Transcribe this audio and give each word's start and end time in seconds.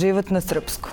život 0.00 0.30
na 0.30 0.40
srpskom. 0.40 0.92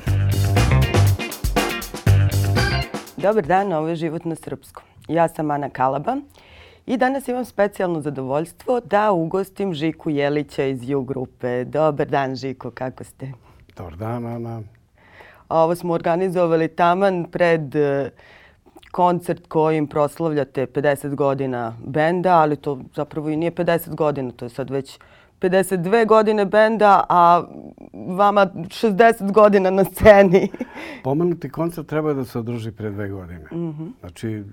Dobar 3.18 3.46
dan, 3.46 3.74
ovo 3.74 3.88
je 3.88 3.96
život 3.96 4.26
na 4.26 4.36
srpskom. 4.36 4.84
Ja 5.08 5.28
sam 5.28 5.52
Ana 5.52 5.70
Kalaba 5.70 6.18
i 6.86 6.98
danas 6.98 7.28
imam 7.28 7.46
specijalno 7.46 8.02
zadovoljstvo 8.02 8.80
da 8.80 9.12
ugostim 9.12 9.74
Žiku 9.74 10.10
Jelića 10.10 10.64
iz 10.64 10.90
U 10.90 11.02
grupe. 11.02 11.64
Dobar 11.64 12.08
dan, 12.08 12.36
Žiko, 12.36 12.72
kako 12.72 13.04
ste? 13.04 13.32
Dobar 13.78 13.96
dan, 13.96 14.26
Ana. 14.26 14.62
Ovo 15.50 15.76
smo 15.76 15.94
organizovali 15.94 16.68
taman 16.68 17.26
pred 17.32 17.76
eh, 17.76 18.10
koncert 18.92 19.48
kojim 19.48 19.88
proslavljate 19.88 20.66
50 20.66 21.16
godina 21.16 21.78
benda, 21.86 22.38
ali 22.38 22.56
to 22.56 22.80
zapravo 22.96 23.30
i 23.30 23.38
nije 23.38 23.52
50 23.52 23.96
godina, 23.96 24.32
to 24.32 24.46
je 24.46 24.50
sad 24.50 24.70
već 24.70 25.00
52 25.40 26.08
godine 26.08 26.46
benda, 26.46 27.04
a 27.10 27.44
vama 27.94 28.46
60 28.46 29.32
godina 29.32 29.70
na 29.70 29.84
sceni. 29.84 30.52
Pomenuti 31.04 31.50
koncert 31.50 31.88
treba 31.88 32.14
da 32.14 32.26
se 32.26 32.40
održi 32.40 32.72
pre 32.72 32.92
dve 32.92 33.10
godine. 33.10 33.46
Znači, 34.00 34.44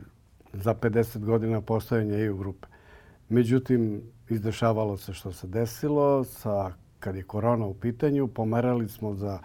za 0.52 0.74
50 0.74 1.18
godina 1.18 1.60
postojanja 1.60 2.18
i 2.18 2.28
u 2.28 2.36
grupe. 2.36 2.68
Međutim, 3.28 4.02
izdešavalo 4.28 4.96
se 4.96 5.12
što 5.12 5.32
se 5.32 5.46
desilo. 5.46 6.24
Sa, 6.24 6.72
kad 7.00 7.16
je 7.16 7.22
korona 7.22 7.66
u 7.66 7.74
pitanju, 7.74 8.28
pomerali 8.28 8.88
smo 8.88 9.14
za 9.14 9.38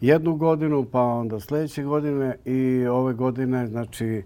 jednu 0.00 0.36
godinu, 0.36 0.84
pa 0.92 1.00
onda 1.00 1.40
sljedeće 1.40 1.82
godine 1.82 2.36
i 2.44 2.86
ove 2.86 3.14
godine, 3.14 3.66
znači 3.66 4.22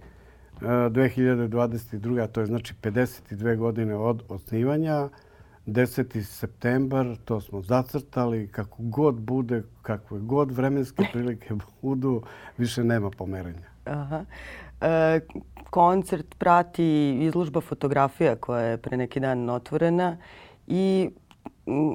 2022. 0.61 2.23
a 2.23 2.27
to 2.27 2.41
je 2.41 2.47
znači 2.47 2.75
52 2.83 3.57
godine 3.57 3.97
od 3.97 4.23
osnivanja, 4.29 5.09
10. 5.69 6.23
septembar, 6.23 7.17
to 7.25 7.41
smo 7.41 7.63
zacrtali, 7.63 8.49
kako 8.49 8.77
god 8.79 9.15
bude, 9.15 9.63
kakve 9.83 10.19
god 10.19 10.53
vremenske 10.53 11.05
prilike 11.13 11.55
budu, 11.83 12.23
više 12.59 12.85
nema 12.85 13.11
pomeranja. 13.11 13.69
Aha. 13.85 14.25
E, 14.81 15.21
koncert 15.71 16.35
prati 16.39 17.19
izlužba 17.21 17.61
fotografija 17.61 18.37
koja 18.37 18.63
je 18.63 18.77
pre 18.77 18.97
neki 18.97 19.21
dan 19.21 19.51
otvorena 19.51 20.17
i 20.67 21.11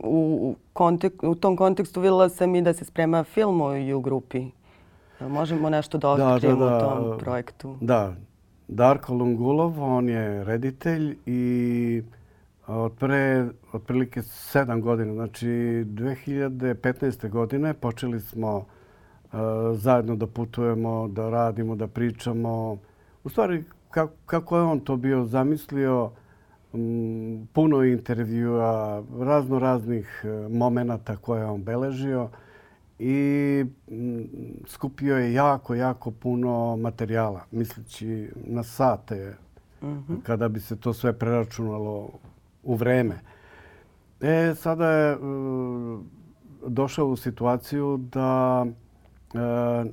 u, 0.03 0.55
kontek 0.73 1.23
u 1.23 1.35
tom 1.35 1.57
kontekstu 1.57 2.01
videla 2.01 2.29
sam 2.29 2.55
i 2.55 2.61
da 2.61 2.73
se 2.73 2.85
sprema 2.85 3.23
film 3.23 3.61
u 3.95 3.99
grupi. 4.01 4.45
Možemo 5.19 5.69
nešto 5.69 5.97
da 5.97 6.09
otkrijemo 6.09 6.65
u 6.65 6.79
tom 6.79 7.19
projektu? 7.19 7.77
Da, 7.81 8.15
Darko 8.67 9.13
Lungulov, 9.13 9.83
on 9.83 10.09
je 10.09 10.43
reditelj 10.43 11.17
i 11.25 12.03
od 12.67 12.93
pre 12.93 13.47
otprilike 13.71 14.21
sedam 14.21 14.81
godina, 14.81 15.13
znači 15.13 15.47
2015. 15.47 17.29
godine 17.29 17.73
počeli 17.73 18.19
smo 18.21 18.57
uh, 18.57 19.39
zajedno 19.73 20.15
da 20.15 20.27
putujemo, 20.27 21.07
da 21.07 21.29
radimo, 21.29 21.75
da 21.75 21.87
pričamo. 21.87 22.77
U 23.23 23.29
stvari, 23.29 23.63
kako, 23.89 24.13
kako 24.25 24.57
je 24.57 24.63
on 24.63 24.79
to 24.79 24.95
bio 24.95 25.25
zamislio, 25.25 26.11
um, 26.73 27.47
puno 27.53 27.83
intervjua, 27.83 29.03
razno 29.19 29.59
raznih 29.59 30.23
uh, 30.23 30.51
momenata 30.51 31.15
koje 31.15 31.39
je 31.39 31.45
on 31.45 31.63
beležio 31.63 32.29
i 32.99 33.65
um, 33.87 34.27
skupio 34.67 35.17
je 35.17 35.33
jako, 35.33 35.75
jako 35.75 36.11
puno 36.11 36.77
materijala, 36.77 37.41
misleći 37.51 38.29
na 38.45 38.63
sate, 38.63 39.35
mm 39.81 39.87
-hmm. 39.87 40.21
kada 40.23 40.47
bi 40.47 40.59
se 40.59 40.75
to 40.75 40.93
sve 40.93 41.13
preračunalo 41.13 42.09
u 42.63 42.75
vreme. 42.75 43.19
E, 44.21 44.55
sada 44.55 44.89
je 44.89 45.17
uh, 45.17 46.01
došao 46.67 47.07
u 47.07 47.15
situaciju 47.15 47.97
da 47.97 48.65
uh, 48.65 49.39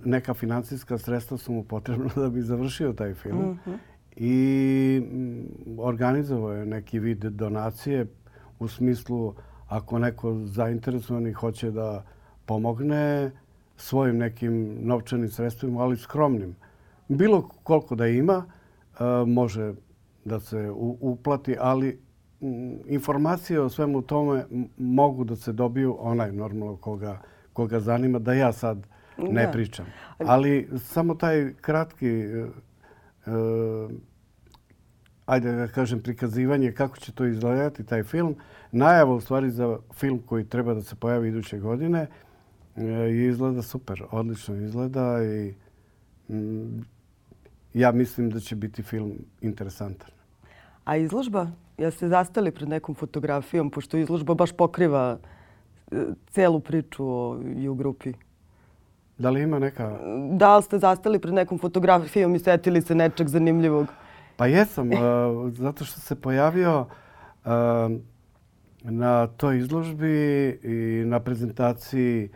neka 0.04 0.34
financijska 0.34 0.98
sredstva 0.98 1.38
su 1.38 1.52
mu 1.52 1.64
potrebna 1.64 2.10
da 2.22 2.28
bi 2.28 2.42
završio 2.42 2.92
taj 2.92 3.14
film. 3.14 3.38
Mm 3.38 3.58
-hmm. 3.66 3.76
I 4.16 5.02
organizovao 5.78 6.52
je 6.52 6.66
neki 6.66 6.98
vid 6.98 7.24
donacije 7.24 8.06
u 8.58 8.68
smislu 8.68 9.34
ako 9.68 9.98
neko 9.98 10.34
zainteresovani 10.44 11.32
hoće 11.32 11.70
da 11.70 12.04
pomogne 12.46 13.30
svojim 13.76 14.18
nekim 14.18 14.78
novčanim 14.80 15.28
sredstvima, 15.28 15.82
ali 15.82 15.96
skromnim. 15.96 16.56
Bilo 17.08 17.48
koliko 17.62 17.94
da 17.94 18.06
ima, 18.06 18.44
uh, 18.92 19.28
može 19.28 19.74
da 20.24 20.40
se 20.40 20.70
uplati, 21.00 21.56
ali 21.60 22.00
informacije 22.86 23.60
o 23.60 23.68
svemu 23.68 24.02
tome 24.02 24.44
mogu 24.78 25.24
da 25.24 25.36
se 25.36 25.52
dobiju 25.52 25.96
onaj 26.00 26.32
normalno 26.32 26.76
koga, 26.76 27.20
koga 27.52 27.80
zanima, 27.80 28.18
da 28.18 28.32
ja 28.32 28.52
sad 28.52 28.86
ne 29.18 29.46
da. 29.46 29.52
pričam. 29.52 29.86
Ali 30.18 30.68
samo 30.78 31.14
taj 31.14 31.52
kratki, 31.60 32.24
uh, 33.26 33.90
ajde 35.26 35.52
da 35.52 35.68
kažem, 35.68 36.00
prikazivanje 36.00 36.72
kako 36.72 36.96
će 36.96 37.12
to 37.12 37.24
izgledati, 37.24 37.84
taj 37.84 38.02
film, 38.02 38.36
najava 38.72 39.14
u 39.14 39.20
stvari 39.20 39.50
za 39.50 39.78
film 39.94 40.22
koji 40.26 40.44
treba 40.44 40.74
da 40.74 40.82
se 40.82 40.96
pojavi 40.96 41.28
iduće 41.28 41.58
godine, 41.58 42.06
uh, 42.76 42.82
izgleda 43.28 43.62
super, 43.62 44.02
odlično 44.10 44.56
izgleda 44.56 45.24
i 45.24 45.54
um, 46.28 46.84
ja 47.74 47.92
mislim 47.92 48.30
da 48.30 48.40
će 48.40 48.56
biti 48.56 48.82
film 48.82 49.12
interesantan. 49.40 50.10
A 50.84 50.96
izložba 50.96 51.50
Jeste 51.80 52.08
zastali 52.08 52.50
pred 52.50 52.68
nekom 52.68 52.94
fotografijom, 52.94 53.70
pošto 53.70 53.96
izložba 53.96 54.34
baš 54.34 54.52
pokriva 54.52 55.18
e, 55.90 56.04
celu 56.30 56.60
priču 56.60 57.06
o 57.06 57.38
u 57.70 57.74
grupi? 57.74 58.12
Da 59.18 59.30
li 59.30 59.42
ima 59.42 59.58
neka... 59.58 59.98
Da 60.32 60.56
li 60.56 60.62
ste 60.62 60.78
zastali 60.78 61.18
pred 61.18 61.34
nekom 61.34 61.58
fotografijom 61.58 62.34
i 62.34 62.38
setili 62.38 62.82
se 62.82 62.94
nečeg 62.94 63.28
zanimljivog? 63.28 63.86
Pa 64.36 64.46
jesam, 64.46 64.90
uh, 64.92 64.98
zato 65.52 65.84
što 65.84 66.00
se 66.00 66.14
pojavio 66.14 66.80
uh, 66.80 67.50
na 68.82 69.26
toj 69.26 69.58
izložbi 69.58 70.48
i 70.62 71.04
na 71.06 71.20
prezentaciji 71.20 72.28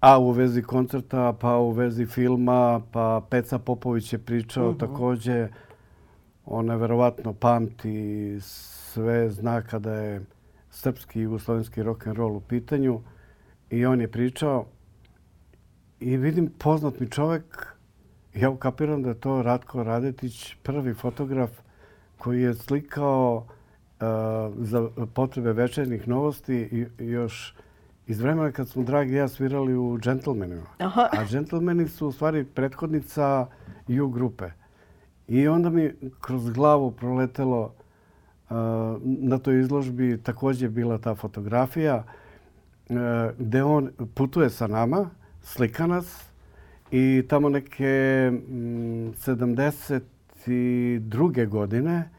a 0.00 0.18
u 0.18 0.30
vezi 0.30 0.62
koncerta, 0.62 1.32
pa 1.32 1.56
u 1.56 1.70
vezi 1.70 2.06
filma, 2.06 2.80
pa 2.92 3.20
Peca 3.30 3.58
Popović 3.58 4.12
je 4.12 4.18
pričao 4.18 4.68
uh 4.68 4.74
mhm. 4.74 4.84
-huh. 4.84 4.88
također 4.88 5.48
ona 6.50 6.74
verovatno 6.74 7.32
pamti 7.32 8.38
sve 8.40 9.30
zna 9.30 9.62
kada 9.62 9.92
je 9.92 10.20
srpski 10.70 11.18
i 11.18 11.22
jugoslovenski 11.22 11.82
rock 11.82 12.06
and 12.06 12.16
roll 12.16 12.36
u 12.36 12.40
pitanju 12.40 13.00
i 13.70 13.86
on 13.86 14.00
je 14.00 14.10
pričao 14.10 14.66
i 16.00 16.16
vidim 16.16 16.52
poznat 16.58 17.00
mi 17.00 17.10
čovjek 17.10 17.66
ja 18.34 18.50
ukapiram 18.50 19.02
da 19.02 19.08
je 19.08 19.20
to 19.20 19.42
Ratko 19.42 19.82
Radetić 19.82 20.54
prvi 20.62 20.94
fotograf 20.94 21.50
koji 22.18 22.42
je 22.42 22.54
slikao 22.54 23.36
uh, 23.36 24.06
za 24.58 24.88
potrebe 25.14 25.52
večernjih 25.52 26.08
novosti 26.08 26.86
i 26.98 27.04
još 27.04 27.54
iz 28.06 28.20
vremena 28.20 28.52
kad 28.52 28.68
smo 28.68 28.82
dragi 28.82 29.14
ja 29.14 29.28
svirali 29.28 29.76
u 29.76 29.98
Gentlemanima. 30.02 30.66
Aha. 30.78 31.08
A 31.12 31.24
Gentlemani 31.30 31.88
su 31.88 32.08
u 32.08 32.12
stvari 32.12 32.44
prethodnica 32.44 33.46
U 34.02 34.08
grupe. 34.08 34.50
И 35.28 35.48
онда 35.48 35.70
ми 35.70 35.92
кроз 36.20 36.50
главу 36.50 36.90
пролетело 36.90 37.72
на 38.50 39.36
тој 39.36 39.60
изложби 39.60 40.16
такоѓе 40.16 40.68
била 40.68 40.98
таа 40.98 41.14
фотографија 41.14 42.04
де 42.88 43.62
он 43.62 43.90
путуе 44.14 44.50
со 44.50 44.68
нама, 44.68 45.10
слика 45.42 45.86
нас 45.86 46.30
и 46.90 47.26
тамо 47.28 47.48
неке 47.48 48.32
72 49.20 51.46
године 51.46 52.10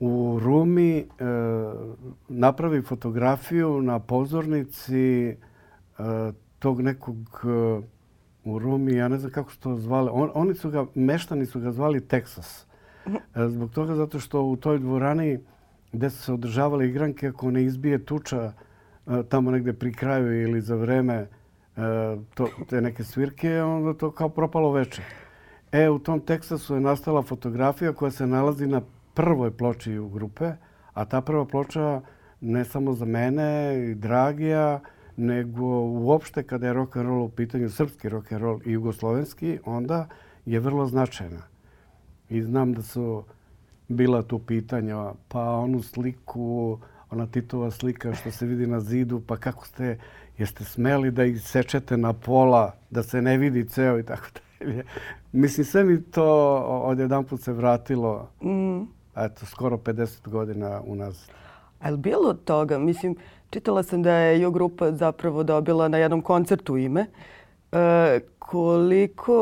у 0.00 0.38
Руми 0.38 1.06
направи 2.28 2.80
фотографију 2.80 3.80
на 3.82 3.98
позорници 3.98 5.36
тог 6.60 6.78
неког 6.78 7.44
kako 9.30 9.52
su 9.52 9.60
to 9.60 9.76
zvali, 9.76 10.10
On, 10.12 10.30
oni 10.34 10.54
su 10.54 10.70
ga, 10.70 10.86
meštani 10.94 11.46
su 11.46 11.60
ga 11.60 11.72
zvali 11.72 12.00
Teksas. 12.00 12.66
E, 13.06 13.48
zbog 13.48 13.70
toga 13.70 13.94
zato 13.94 14.20
što 14.20 14.42
u 14.42 14.56
toj 14.56 14.78
dvorani 14.78 15.38
gdje 15.92 16.10
su 16.10 16.22
se 16.22 16.32
održavali 16.32 16.88
igranke, 16.88 17.28
ako 17.28 17.50
ne 17.50 17.62
izbije 17.62 18.04
tuča 18.04 18.52
e, 19.06 19.22
tamo 19.28 19.50
negde 19.50 19.72
pri 19.72 19.92
kraju 19.92 20.42
ili 20.42 20.60
za 20.60 20.76
vreme 20.76 21.14
e, 21.14 21.26
to, 22.34 22.48
te 22.68 22.80
neke 22.80 23.04
svirke, 23.04 23.62
onda 23.62 23.98
to 23.98 24.10
kao 24.10 24.28
propalo 24.28 24.72
veče. 24.72 25.02
E, 25.72 25.88
u 25.88 25.98
tom 25.98 26.20
Teksasu 26.20 26.74
je 26.74 26.80
nastala 26.80 27.22
fotografija 27.22 27.92
koja 27.92 28.10
se 28.10 28.26
nalazi 28.26 28.66
na 28.66 28.82
prvoj 29.14 29.50
ploči 29.50 29.98
u 29.98 30.08
grupe, 30.08 30.52
a 30.92 31.04
ta 31.04 31.20
prva 31.20 31.44
ploča 31.44 32.00
ne 32.40 32.64
samo 32.64 32.92
za 32.92 33.04
mene 33.04 33.78
i 33.90 33.94
Dragija, 33.94 34.80
nego 35.18 35.64
uopšte 35.80 36.42
kada 36.42 36.66
je 36.66 36.72
rock 36.72 36.96
and 36.96 37.06
roll 37.06 37.22
u 37.22 37.28
pitanju, 37.28 37.70
srpski 37.70 38.08
rock 38.08 38.32
and 38.32 38.42
roll 38.42 38.60
i 38.64 38.72
jugoslovenski, 38.72 39.58
onda 39.64 40.06
je 40.46 40.60
vrlo 40.60 40.86
značajna. 40.86 41.42
I 42.28 42.42
znam 42.42 42.72
da 42.72 42.82
su 42.82 43.24
bila 43.88 44.22
tu 44.22 44.38
pitanja, 44.38 45.12
pa 45.28 45.42
onu 45.42 45.82
sliku 45.82 46.78
ona 47.10 47.26
Titova 47.26 47.70
slika 47.70 48.14
što 48.14 48.30
se 48.30 48.46
vidi 48.46 48.66
na 48.66 48.80
zidu, 48.80 49.22
pa 49.26 49.36
kako 49.36 49.66
ste, 49.66 49.98
jeste 50.38 50.64
smeli 50.64 51.10
da 51.10 51.24
ih 51.24 51.42
sečete 51.42 51.96
na 51.96 52.12
pola, 52.12 52.72
da 52.90 53.02
se 53.02 53.22
ne 53.22 53.38
vidi 53.38 53.68
ceo 53.68 53.98
i 53.98 54.02
tako 54.02 54.26
dalje. 54.60 54.84
Mislim, 55.32 55.64
sve 55.64 55.84
mi 55.84 56.02
to 56.02 56.56
od 56.84 56.98
jedan 56.98 57.24
put 57.24 57.40
se 57.40 57.52
vratilo, 57.52 58.30
mm. 58.42 58.82
eto, 59.16 59.46
skoro 59.46 59.76
50 59.76 60.28
godina 60.28 60.80
u 60.86 60.94
nas. 60.94 61.28
A 61.80 61.86
je 61.86 61.92
li 61.92 61.98
bilo 61.98 62.34
toga? 62.34 62.78
Mislim, 62.78 63.16
čitala 63.50 63.82
sam 63.82 64.02
da 64.02 64.12
je 64.12 64.40
Jo 64.40 64.50
grupa 64.50 64.92
zapravo 64.92 65.42
dobila 65.42 65.88
na 65.88 65.98
jednom 65.98 66.22
koncertu 66.22 66.76
ime. 66.76 67.06
E, 67.72 68.20
koliko 68.38 69.34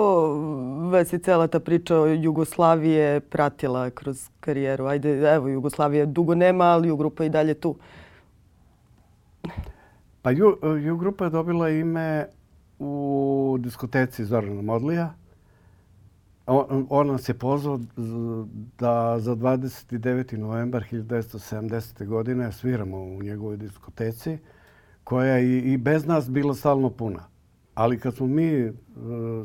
vas 0.92 1.12
je 1.12 1.18
cela 1.18 1.46
ta 1.46 1.60
priča 1.60 1.96
o 1.96 2.06
Jugoslavije 2.06 3.20
pratila 3.20 3.90
kroz 3.90 4.28
karijeru? 4.40 4.86
Ajde, 4.86 5.34
evo, 5.34 5.48
Jugoslavije 5.48 6.06
dugo 6.06 6.34
nema, 6.34 6.64
ali 6.64 6.88
Ju 6.88 6.96
grupa 6.96 7.24
i 7.24 7.28
dalje 7.28 7.54
tu. 7.54 7.76
Pa 10.22 10.30
Ju, 10.30 10.58
e, 10.62 10.68
Ju 10.68 10.96
grupa 10.96 11.24
je 11.24 11.30
dobila 11.30 11.70
ime 11.70 12.26
u 12.78 13.56
diskoteci 13.60 14.24
Zorana 14.24 14.62
Modlija. 14.62 15.14
On, 16.46 16.86
on 16.90 17.06
nas 17.06 17.28
je 17.28 17.34
pozvao 17.34 17.80
da 18.78 19.16
za 19.18 19.36
29. 19.36 20.36
novembar 20.36 20.84
1970. 20.92 22.06
godine 22.06 22.52
sviramo 22.52 22.98
u 22.98 23.22
njegovoj 23.22 23.56
diskoteci, 23.56 24.38
koja 25.04 25.36
je 25.36 25.72
i 25.72 25.76
bez 25.76 26.06
nas 26.06 26.30
bila 26.30 26.54
stalno 26.54 26.90
puna. 26.90 27.24
Ali 27.74 28.00
kad 28.00 28.14
smo 28.14 28.26
mi 28.26 28.68
uh, 28.68 28.74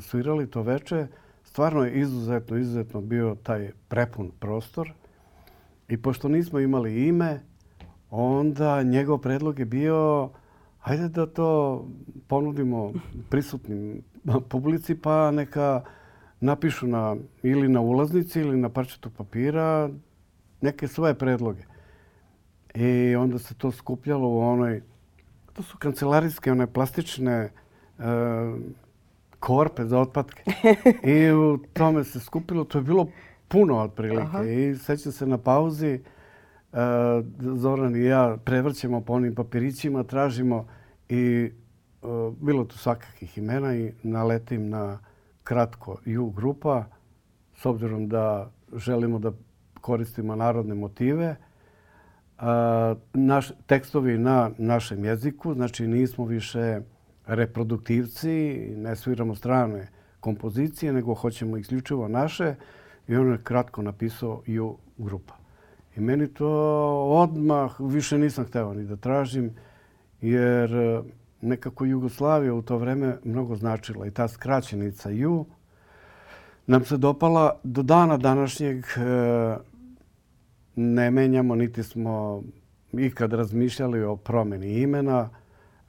svirali 0.02 0.52
to 0.52 0.62
veče, 0.62 1.08
stvarno 1.44 1.84
je 1.84 2.00
izuzetno, 2.00 2.58
izuzetno 2.58 3.02
bio 3.02 3.36
taj 3.44 3.72
prepun 3.88 4.32
prostor. 4.40 4.94
I 5.88 5.98
pošto 5.98 6.28
nismo 6.28 6.60
imali 6.60 7.08
ime, 7.08 7.40
onda 8.10 8.84
njegov 8.84 9.18
predlog 9.18 9.60
je 9.60 9.66
bio 9.66 10.30
hajde 10.80 11.10
da 11.10 11.26
to 11.26 11.86
ponudimo 12.28 12.94
prisutnim 13.30 14.02
publici 14.50 14.96
pa 14.96 15.32
neka 15.32 15.82
napišu 16.42 16.88
na, 16.88 17.16
ili 17.44 17.70
na 17.70 17.82
ulaznici 17.82 18.40
ili 18.40 18.58
na 18.58 18.70
parčetu 18.70 19.10
papira 19.10 19.90
neke 20.62 20.88
svoje 20.88 21.14
predloge. 21.14 21.64
I 22.76 23.16
onda 23.16 23.40
se 23.40 23.54
to 23.54 23.72
skupljalo 23.72 24.30
u 24.30 24.40
onoj, 24.40 24.82
to 25.54 25.64
su 25.64 25.78
kancelarijske, 25.78 26.52
one 26.52 26.68
plastične 26.68 27.50
uh, 27.98 28.06
korpe 29.40 29.86
za 29.86 30.00
otpadke. 30.00 30.44
I 31.16 31.32
u 31.32 31.58
tome 31.74 32.04
se 32.04 32.20
skupilo, 32.20 32.64
to 32.64 32.78
je 32.78 32.82
bilo 32.82 33.08
puno 33.48 33.78
otprilike. 33.78 34.22
Aha. 34.22 34.44
I 34.44 34.76
sećam 34.76 35.12
se 35.12 35.26
na 35.26 35.38
pauzi, 35.38 36.00
uh, 36.72 36.80
Zoran 37.58 37.96
i 37.96 38.04
ja 38.04 38.38
prevrćemo 38.46 39.02
po 39.02 39.14
onim 39.14 39.36
papirićima, 39.36 40.04
tražimo 40.04 40.68
i 41.10 41.52
uh, 42.02 42.34
bilo 42.42 42.64
tu 42.64 42.78
svakakih 42.78 43.38
imena 43.38 43.76
i 43.76 43.92
naletim 44.04 44.70
na 44.70 45.00
kratko 45.44 45.98
ju 46.06 46.30
grupa, 46.30 46.86
s 47.56 47.66
obzirom 47.66 48.10
da 48.10 48.52
želimo 48.76 49.20
da 49.20 49.32
koristimo 49.82 50.36
narodne 50.36 50.76
motive. 50.76 51.26
E, 51.26 51.36
naš, 53.14 53.52
tekstovi 53.66 54.18
na 54.18 54.52
našem 54.58 55.06
jeziku, 55.06 55.54
znači 55.54 55.88
nismo 55.88 56.26
više 56.26 56.82
reproduktivci, 57.26 58.30
ne 58.78 58.96
sviramo 58.96 59.36
strane 59.36 59.88
kompozicije, 60.20 60.94
nego 60.94 61.14
hoćemo 61.14 61.58
isključivo 61.58 62.08
naše. 62.08 62.56
I 63.08 63.16
on 63.16 63.32
je 63.32 63.44
kratko 63.44 63.82
napisao 63.82 64.42
ju 64.46 64.78
grupa. 64.98 65.34
I 65.98 66.00
meni 66.00 66.28
to 66.28 66.50
odmah 67.10 67.76
više 67.80 68.18
nisam 68.18 68.46
hteo 68.46 68.74
ni 68.74 68.86
da 68.86 68.96
tražim, 68.96 69.56
jer 70.22 70.72
nekako 71.42 71.86
Jugoslavija 71.86 72.54
u 72.54 72.62
to 72.62 72.78
vreme 72.78 73.18
mnogo 73.24 73.56
značila 73.56 74.08
i 74.08 74.12
ta 74.12 74.28
skraćenica 74.28 75.10
Ju 75.10 75.46
nam 76.68 76.86
se 76.86 76.98
dopala 76.98 77.60
do 77.64 77.84
dana 77.84 78.18
današnjeg 78.18 78.78
e, 78.78 79.58
ne 80.76 81.12
menjamo, 81.12 81.56
niti 81.56 81.84
smo 81.84 82.44
ikad 82.94 83.34
razmišljali 83.34 84.04
o 84.04 84.16
promjeni 84.16 84.82
imena. 84.82 85.30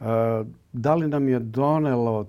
E, 0.01 0.05
da 0.73 0.95
li 0.95 1.09
nam 1.09 1.29
je 1.29 1.39
donelo 1.39 2.27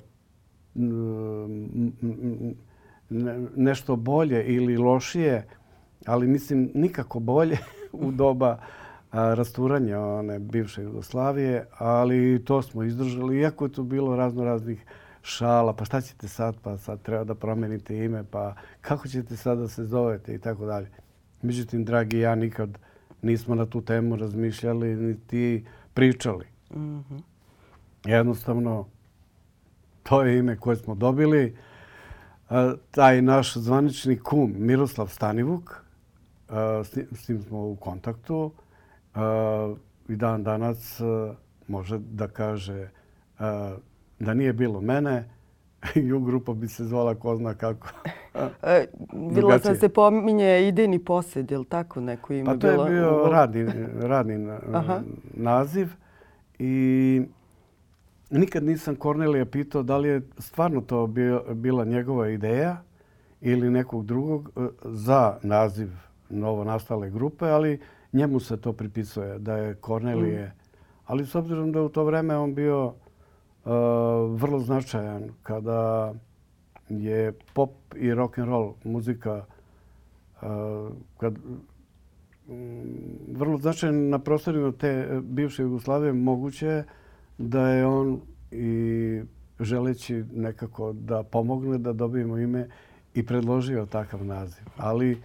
nešto 3.56 3.96
bolje 3.96 4.44
ili 4.46 4.78
lošije, 4.78 5.48
ali 6.06 6.28
mislim 6.28 6.72
nikako 6.74 7.20
bolje 7.20 7.58
u 8.06 8.12
doba 8.12 8.60
rasturanja 9.14 10.00
one 10.00 10.40
bivše 10.40 10.84
Jugoslavije, 10.84 11.66
ali 11.78 12.46
to 12.46 12.62
smo 12.62 12.84
izdržali. 12.84 13.40
Iako 13.40 13.66
je 13.66 13.72
to 13.72 13.84
bilo 13.84 14.16
razno 14.16 14.44
raznih 14.44 14.86
šala, 15.22 15.74
pa 15.74 15.86
šta 15.86 16.02
ćete 16.02 16.28
sad, 16.28 16.56
pa 16.62 16.78
sad 16.78 17.02
treba 17.02 17.24
da 17.24 17.36
promenite 17.36 17.98
ime, 17.98 18.24
pa 18.32 18.56
kako 18.82 19.08
ćete 19.08 19.38
sad 19.38 19.58
da 19.58 19.68
se 19.68 19.86
zovete 19.86 20.36
i 20.36 20.40
tako 20.40 20.66
dalje. 20.66 20.90
Međutim, 21.42 21.86
dragi, 21.86 22.20
ja 22.20 22.36
nikad 22.36 22.78
nismo 23.22 23.56
na 23.56 23.66
tu 23.66 23.82
temu 23.82 24.16
razmišljali 24.16 24.96
niti 24.96 25.66
pričali. 25.94 26.46
Mm 26.72 27.00
-hmm. 27.00 27.22
Jednostavno, 28.06 28.88
to 30.04 30.22
je 30.22 30.40
ime 30.40 30.58
koje 30.58 30.76
smo 30.76 30.96
dobili. 30.96 31.58
Taj 32.92 33.22
naš 33.22 33.58
zvanični 33.58 34.20
kum, 34.20 34.54
Miroslav 34.58 35.08
Stanivuk, 35.08 35.84
s 37.12 37.26
tim 37.26 37.42
smo 37.42 37.68
u 37.68 37.76
kontaktu 37.76 38.52
i 40.08 40.16
dan 40.16 40.44
danas 40.44 41.02
može 41.68 42.00
da 42.00 42.28
kaže 42.28 42.90
da 44.20 44.34
nije 44.34 44.54
bilo 44.54 44.82
mene, 44.82 45.30
i 45.96 46.14
u 46.14 46.20
grupa 46.20 46.54
bi 46.54 46.68
se 46.68 46.86
zvala 46.86 47.16
ko 47.16 47.36
zna 47.36 47.54
kako. 47.54 47.88
E, 48.64 48.86
videla 49.14 49.60
sam 49.60 49.76
se 49.76 49.90
pominje 49.90 50.68
idejni 50.68 51.00
posjed, 51.00 51.52
je 51.52 51.58
li 51.58 51.66
tako 51.66 52.02
neko 52.02 52.34
ime 52.34 52.44
bilo? 52.44 52.60
Pa 52.60 52.78
to 52.78 52.86
je 52.86 52.90
bio 52.90 53.28
radni, 53.32 53.66
radni 54.02 54.48
naziv. 55.34 55.88
I 56.60 57.22
nikad 58.30 58.64
nisam 58.64 58.96
Kornelija 58.96 59.46
pitao 59.46 59.84
da 59.84 59.98
li 59.98 60.10
je 60.10 60.22
stvarno 60.38 60.82
to 60.82 61.08
bila 61.54 61.86
njegova 61.86 62.30
ideja 62.30 62.78
ili 63.42 63.70
nekog 63.70 64.06
drugog 64.06 64.52
e, 64.56 64.68
za 64.84 65.38
naziv 65.44 65.90
novo 66.30 66.64
nastale 66.64 67.10
grupe, 67.10 67.46
ali 67.46 67.80
njemu 68.14 68.40
se 68.40 68.58
to 68.58 68.74
pripisuje 68.74 69.40
da 69.40 69.58
je 69.58 69.76
Kornelije. 69.76 70.48
Mm. 70.48 70.52
Ali 71.06 71.26
s 71.26 71.36
obzirom 71.36 71.72
da 71.72 71.82
u 71.82 71.90
to 71.90 72.04
vreme 72.04 72.38
on 72.38 72.56
bio 72.56 72.86
uh, 72.86 72.94
vrlo 74.42 74.60
značajan 74.60 75.30
kada 75.44 76.14
je 76.90 77.32
pop 77.54 77.72
i 77.96 78.14
rock 78.14 78.38
and 78.38 78.48
roll 78.48 78.74
muzika 78.84 79.46
uh, 80.42 80.48
kad 81.18 81.38
um, 82.48 82.84
vrlo 83.32 83.58
značajan 83.58 84.10
na 84.10 84.20
prostorima 84.20 84.72
te 84.72 85.22
bivše 85.24 85.64
Jugoslavije 85.64 86.14
moguće 86.14 86.84
da 87.38 87.70
je 87.70 87.86
on 87.86 88.22
i 88.52 89.22
želeći 89.60 90.24
nekako 90.34 90.94
da 90.94 91.24
pomogne 91.24 91.78
da 91.78 91.94
dobijemo 91.94 92.38
ime 92.38 92.70
i 93.14 93.26
predložio 93.26 93.86
takav 93.86 94.26
naziv. 94.26 94.66
Ali 94.78 95.18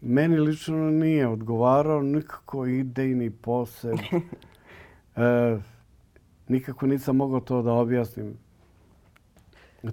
meni 0.00 0.38
lično 0.38 0.90
nije 0.90 1.28
odgovarao 1.28 2.02
nikako 2.02 2.66
idejni 2.66 3.30
posed. 3.30 3.98
E, 5.16 5.58
nikako 6.48 6.86
nisam 6.86 7.16
mogao 7.16 7.40
to 7.40 7.62
da 7.62 7.72
objasnim. 7.72 8.34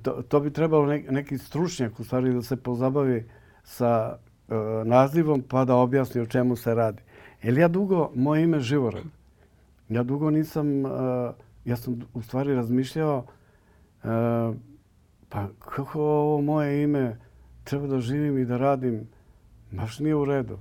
To, 0.02 0.22
to 0.22 0.40
bi 0.40 0.54
trebalo 0.54 0.86
neki 0.86 1.38
stručnjak 1.38 2.00
u 2.00 2.04
stvari 2.04 2.34
da 2.34 2.42
se 2.42 2.56
pozabavi 2.56 3.26
sa 3.64 4.18
e, 4.50 4.54
nazivom 4.86 5.42
pa 5.42 5.66
da 5.66 5.76
objasni 5.76 6.22
o 6.22 6.26
čemu 6.26 6.56
se 6.56 6.76
radi. 6.76 7.02
Jer 7.44 7.58
ja 7.58 7.68
dugo, 7.68 8.12
moje 8.16 8.44
ime 8.44 8.60
Živorad, 8.60 9.04
ja 9.90 10.04
dugo 10.04 10.30
nisam, 10.30 10.86
e, 10.86 10.90
ja 11.66 11.76
sam 11.76 12.00
u 12.14 12.22
stvari 12.22 12.56
razmišljao 12.56 13.26
e, 14.04 14.08
pa 15.30 15.48
kako 15.60 16.02
ovo 16.02 16.42
moje 16.42 16.84
ime 16.84 17.18
treba 17.64 17.88
da 17.88 18.00
živim 18.00 18.38
i 18.38 18.46
da 18.46 18.58
radim 18.58 19.08
baš 19.72 20.00
nije 20.00 20.16
u 20.16 20.25
redu. 20.25 20.58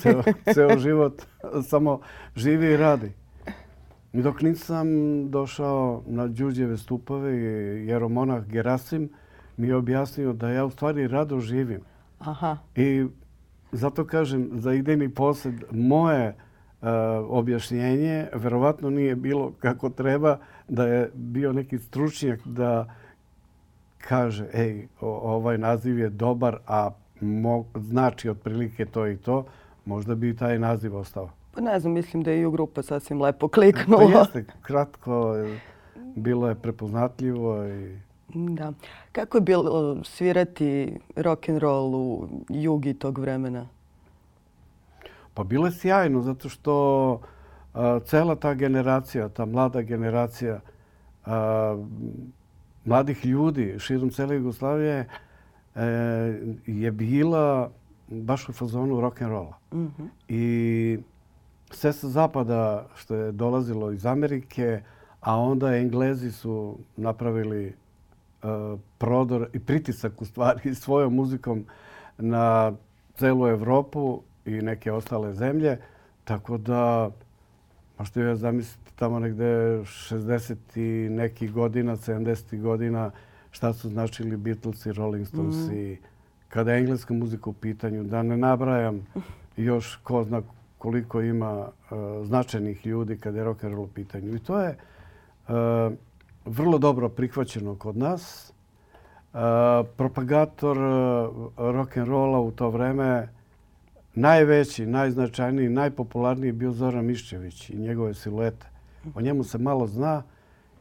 Ceo, 0.00 0.22
ceo 0.54 0.78
život 0.78 1.22
samo 1.62 2.00
živi 2.36 2.66
i 2.66 2.76
radi. 2.76 3.12
I 4.12 4.22
dok 4.22 4.42
nisam 4.42 4.86
došao 5.30 6.02
na 6.06 6.26
Đuđeve 6.26 6.76
stupove, 6.76 7.32
jeromonah 7.86 8.46
Gerasim 8.46 9.10
mi 9.56 9.68
je 9.68 9.76
objasnio 9.76 10.32
da 10.32 10.50
ja 10.50 10.64
u 10.64 10.70
stvari 10.70 11.08
rado 11.08 11.40
živim. 11.40 11.80
Aha. 12.18 12.56
I 12.76 13.06
zato 13.72 14.06
kažem, 14.06 14.50
za 14.52 14.72
idejni 14.72 15.08
posjed 15.08 15.54
moje 15.70 16.28
uh, 16.28 16.88
objašnjenje 17.28 18.26
verovatno 18.34 18.90
nije 18.90 19.16
bilo 19.16 19.52
kako 19.58 19.90
treba 19.90 20.38
da 20.68 20.86
je 20.86 21.10
bio 21.14 21.52
neki 21.52 21.78
stručnjak 21.78 22.40
da 22.46 22.94
kaže 23.98 24.46
ej, 24.54 24.88
ovaj 25.00 25.58
naziv 25.58 25.98
je 25.98 26.08
dobar, 26.08 26.58
a 26.66 26.90
mo, 27.20 27.64
znači 27.74 28.28
otprilike 28.28 28.86
to 28.86 29.06
i 29.06 29.16
to, 29.16 29.44
možda 29.84 30.14
bi 30.14 30.36
taj 30.36 30.58
naziv 30.58 30.96
ostao. 30.96 31.30
Pa 31.52 31.60
ne 31.60 31.80
znam, 31.80 31.92
mislim 31.92 32.22
da 32.22 32.30
je 32.30 32.40
i 32.40 32.46
u 32.46 32.50
grupa 32.50 32.82
sasvim 32.82 33.22
lepo 33.22 33.48
kliknula. 33.48 34.12
Pa 34.12 34.18
jeste, 34.18 34.44
kratko, 34.62 35.34
bilo 36.16 36.48
je 36.48 36.54
prepoznatljivo 36.54 37.66
i... 37.66 37.98
Da. 38.34 38.72
Kako 39.12 39.38
je 39.38 39.42
bilo 39.42 40.04
svirati 40.04 40.98
rock 41.16 41.48
and 41.48 41.58
roll 41.58 41.94
u 41.94 42.28
jugi 42.48 42.94
tog 42.94 43.18
vremena? 43.18 43.66
Pa 45.34 45.44
bilo 45.44 45.66
je 45.66 45.72
sjajno, 45.72 46.22
zato 46.22 46.48
što 46.48 47.20
a, 47.74 48.00
cela 48.04 48.36
ta 48.36 48.54
generacija, 48.54 49.28
ta 49.28 49.44
mlada 49.44 49.82
generacija 49.82 50.60
a, 51.26 51.76
mladih 52.84 53.26
ljudi 53.26 53.76
širom 53.78 54.10
cele 54.10 54.36
Jugoslavije 54.36 55.08
je 56.66 56.90
bila 56.90 57.70
baš 58.08 58.48
u 58.48 58.52
fazonu 58.52 59.00
rock 59.00 59.22
and 59.22 59.30
rolla. 59.30 59.58
Mm 59.72 59.86
-hmm. 59.86 60.08
I 60.28 60.98
sve 61.70 61.92
sa 61.92 62.08
zapada 62.08 62.86
što 62.94 63.14
je 63.14 63.32
dolazilo 63.32 63.92
iz 63.92 64.06
Amerike, 64.06 64.82
a 65.20 65.38
onda 65.38 65.76
Englezi 65.76 66.32
su 66.32 66.78
napravili 66.96 67.72
uh, 68.42 68.80
prodor 68.98 69.48
i 69.52 69.58
pritisak 69.58 70.22
u 70.22 70.24
stvari 70.24 70.74
svojom 70.84 71.14
muzikom 71.14 71.64
na 72.18 72.72
celu 73.14 73.46
Evropu 73.46 74.22
i 74.44 74.50
neke 74.50 74.92
ostale 74.92 75.34
zemlje. 75.34 75.78
Tako 76.24 76.58
da, 76.58 77.10
možete 77.98 78.20
ja 78.20 78.36
zamisliti 78.36 78.96
tamo 78.96 79.18
negde 79.18 79.44
60. 79.44 80.56
i 80.76 81.08
neki 81.08 81.48
godina, 81.48 81.96
70. 81.96 82.60
godina, 82.60 83.10
šta 83.50 83.72
su 83.72 83.88
značili 83.88 84.36
Beatles 84.36 84.86
i 84.86 84.92
Rolling 84.92 85.26
Stones 85.26 85.56
mm. 85.56 85.74
i 85.74 85.98
kada 86.48 86.72
je 86.72 86.78
engleska 86.78 87.14
muzika 87.14 87.50
u 87.50 87.52
pitanju. 87.52 88.04
Da 88.04 88.22
ne 88.22 88.36
nabrajam 88.36 89.06
još 89.56 89.96
ko 89.96 90.24
zna 90.24 90.42
koliko 90.78 91.20
ima 91.20 91.60
uh, 91.60 92.26
značajnih 92.26 92.86
ljudi 92.86 93.18
kada 93.18 93.38
je 93.38 93.44
rock 93.44 93.64
and 93.64 93.74
roll 93.74 93.84
u 93.84 93.88
pitanju. 93.88 94.34
I 94.34 94.38
to 94.38 94.60
je 94.60 94.76
uh, 95.48 95.54
vrlo 96.44 96.78
dobro 96.78 97.08
prihvaćeno 97.08 97.74
kod 97.74 97.96
nas. 97.96 98.52
Uh, 99.32 99.38
propagator 99.96 100.76
rock 101.56 101.96
and 101.96 102.08
rolla 102.08 102.40
u 102.40 102.50
to 102.50 102.70
vreme 102.70 103.28
najveći, 104.14 104.86
najznačajniji, 104.86 105.68
najpopularniji 105.68 106.52
bio 106.52 106.72
Zoran 106.72 107.04
Mišćević 107.06 107.70
i 107.70 107.76
njegove 107.76 108.14
siluete. 108.14 108.66
O 109.14 109.20
njemu 109.20 109.44
se 109.44 109.58
malo 109.58 109.86
zna 109.86 110.22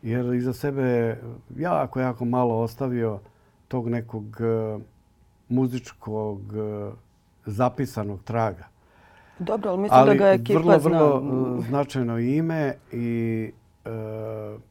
jer 0.01 0.34
iza 0.34 0.53
sebe 0.53 1.18
jako, 1.58 2.00
jako 2.00 2.25
malo 2.25 2.62
ostavio 2.62 3.20
tog 3.68 3.89
nekog 3.89 4.25
uh, 4.25 4.82
muzičkog 5.50 6.39
uh, 6.39 6.94
zapisanog 7.46 8.24
traga. 8.24 8.68
Dobro, 9.39 9.70
ali 9.70 9.82
mislim 9.82 10.00
ali 10.00 10.08
da 10.10 10.24
ga 10.24 10.32
ekipa 10.32 10.60
vrlo, 10.60 10.79
zna. 10.79 10.89
vrlo 10.89 11.20
uh, 11.20 11.65
značajno 11.65 12.20
ime 12.20 12.74
i 12.91 13.51
uh, 13.86 14.62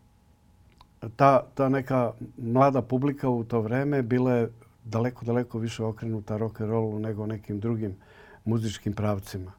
ta, 1.17 1.43
ta 1.55 1.69
neka 1.69 2.13
mlada 2.39 2.83
publika 2.83 3.29
u 3.29 3.45
to 3.45 3.61
vreme 3.61 4.03
bila 4.03 4.33
je 4.33 4.51
daleko, 4.85 5.25
daleko 5.25 5.59
više 5.59 5.85
okrenuta 5.85 6.37
rock 6.37 6.61
and 6.61 6.71
rollu 6.71 6.99
nego 6.99 7.27
nekim 7.27 7.61
drugim 7.61 7.97
muzičkim 8.45 8.93
pravcima. 8.93 9.53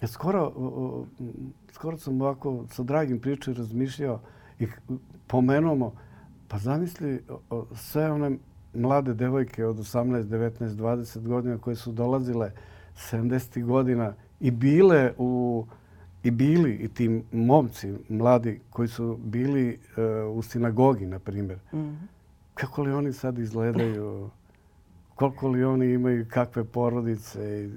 Ja 0.00 0.08
skoro, 0.08 0.52
skoro 1.72 1.98
sam 1.98 2.20
ovako 2.20 2.64
sa 2.70 2.82
dragim 2.82 3.20
pričom 3.20 3.54
razmišljao 3.54 4.20
i 4.62 4.66
pomenuo 5.26 5.92
pa 6.48 6.58
zamisli 6.58 7.22
sve 7.74 8.10
one 8.12 8.36
mlade 8.74 9.14
devojke 9.14 9.66
od 9.66 9.76
18, 9.76 10.22
19, 10.22 10.68
20 10.68 11.26
godina 11.26 11.58
koje 11.58 11.76
su 11.76 11.92
dolazile 11.92 12.52
70. 13.10 13.64
godina 13.64 14.14
i 14.40 14.50
bile 14.50 15.12
u 15.18 15.64
i 16.22 16.30
bili 16.30 16.74
i 16.74 16.88
ti 16.88 17.22
momci 17.32 17.94
mladi 18.08 18.60
koji 18.70 18.88
su 18.88 19.18
bili 19.24 19.78
uh, 20.28 20.36
u 20.38 20.42
sinagogi, 20.42 21.06
na 21.06 21.18
primjer. 21.18 21.58
Mm 21.72 21.78
-hmm. 21.78 21.96
Kako 22.54 22.82
li 22.82 22.92
oni 22.92 23.12
sad 23.12 23.38
izgledaju? 23.38 24.30
Koliko 25.14 25.48
li 25.48 25.64
oni 25.64 25.92
imaju 25.92 26.26
kakve 26.28 26.64
porodice? 26.64 27.70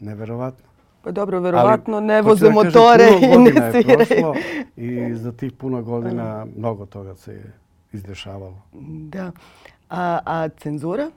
Neverovatno. 0.00 0.64
Pa 1.06 1.12
dobro, 1.12 1.40
verovatno 1.40 2.00
ne 2.00 2.22
voze 2.22 2.50
motore 2.50 3.08
i 3.22 3.38
ne 3.38 3.72
sviraju. 3.72 4.34
I 4.76 5.14
za 5.14 5.32
tih 5.32 5.52
puno 5.52 5.82
godina 5.82 6.46
mnogo 6.56 6.86
toga 6.86 7.14
se 7.14 7.32
je 7.32 7.52
izdešavalo. 7.92 8.62
Da. 9.12 9.32
A, 9.90 10.18
a 10.24 10.48
cenzura? 10.48 11.10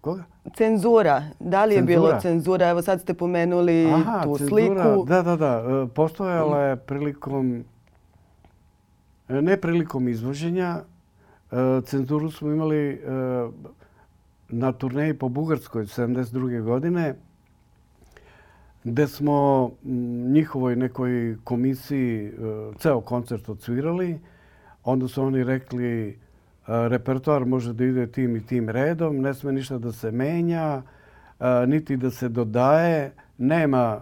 Koga? 0.00 0.24
Cenzura. 0.56 1.22
Da 1.40 1.64
li 1.64 1.74
je 1.74 1.78
cenzura. 1.78 2.00
bilo 2.00 2.20
cenzura? 2.20 2.68
Evo 2.68 2.82
sad 2.82 3.00
ste 3.00 3.14
pomenuli 3.14 3.86
Aha, 3.92 4.22
tu 4.22 4.38
cenzura. 4.38 4.60
sliku. 4.60 5.04
Da, 5.04 5.22
da, 5.22 5.36
da. 5.36 5.64
E, 5.84 5.86
postojala 5.94 6.60
je 6.60 6.76
prilikom, 6.76 7.64
e, 9.28 9.42
ne 9.42 9.60
prilikom 9.60 10.08
izvoženja, 10.08 10.80
e, 11.50 11.56
cenzuru 11.84 12.30
smo 12.30 12.50
imali 12.50 13.00
na 14.48 14.72
turneji 14.72 15.14
po 15.14 15.28
Bugarskoj 15.28 15.84
72. 15.84 16.62
godine, 16.62 17.14
gde 18.90 19.06
smo 19.06 19.70
njihovoj 20.32 20.76
nekoj 20.76 21.36
komisiji 21.44 22.32
ceo 22.78 23.00
koncert 23.00 23.48
odsvirali. 23.48 24.18
Onda 24.84 25.08
su 25.08 25.22
oni 25.22 25.44
rekli 25.44 26.18
repertoar 26.66 27.44
može 27.44 27.72
da 27.72 27.84
ide 27.84 28.06
tim 28.06 28.36
i 28.36 28.46
tim 28.46 28.68
redom, 28.68 29.20
ne 29.20 29.34
sme 29.34 29.52
ništa 29.52 29.78
da 29.78 29.92
se 29.92 30.10
menja, 30.10 30.82
niti 31.66 31.96
da 31.96 32.10
se 32.10 32.28
dodaje, 32.28 33.12
nema 33.38 34.00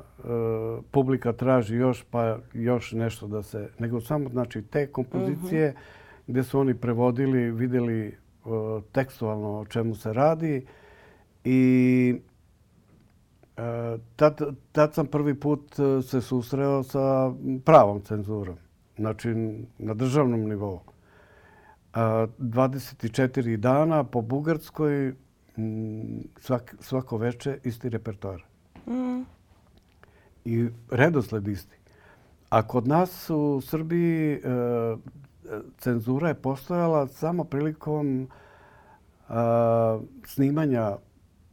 publika 0.91 1.33
traži 1.33 1.77
još 1.77 2.05
pa 2.11 2.39
još 2.53 2.93
nešto 2.93 3.27
da 3.27 3.43
se, 3.43 3.69
nego 3.79 4.01
samo 4.01 4.29
znači 4.29 4.63
te 4.63 4.87
kompozicije 4.87 5.69
mhm. 5.69 5.79
gdje 6.27 6.43
su 6.43 6.61
oni 6.61 6.75
prevodili, 6.75 7.51
vidjeli 7.51 8.17
tekstualno 8.93 9.61
o 9.61 9.65
čemu 9.65 9.95
se 9.95 10.13
radi 10.13 10.67
i 11.45 12.21
tad, 14.17 14.41
tad 14.73 14.95
sam 14.95 15.07
prvi 15.07 15.35
put 15.41 15.77
se 16.03 16.21
susreo 16.21 16.83
sa 16.83 17.33
pravom 17.65 18.01
cenzurom, 18.01 18.57
znači 18.97 19.29
na 19.79 19.95
državnom 19.95 20.41
nivou. 20.41 20.81
24 21.93 23.57
dana 23.57 24.05
po 24.05 24.21
Bugarskoj, 24.21 25.15
svak, 26.39 26.75
svako 26.81 27.17
veče 27.17 27.59
isti 27.65 27.89
repertoar. 27.89 28.43
Mm. 28.87 29.23
I 30.45 30.69
redosled 30.91 31.49
isti. 31.49 31.77
A 32.49 32.63
kod 32.67 32.89
nas 32.89 33.31
u 33.31 33.61
Srbiji 33.61 34.33
e, 34.33 34.41
cenzura 35.79 36.29
je 36.29 36.35
postojala 36.35 37.09
samo 37.09 37.45
prilikom 37.45 38.23
e, 38.23 38.27
snimanja 40.27 40.97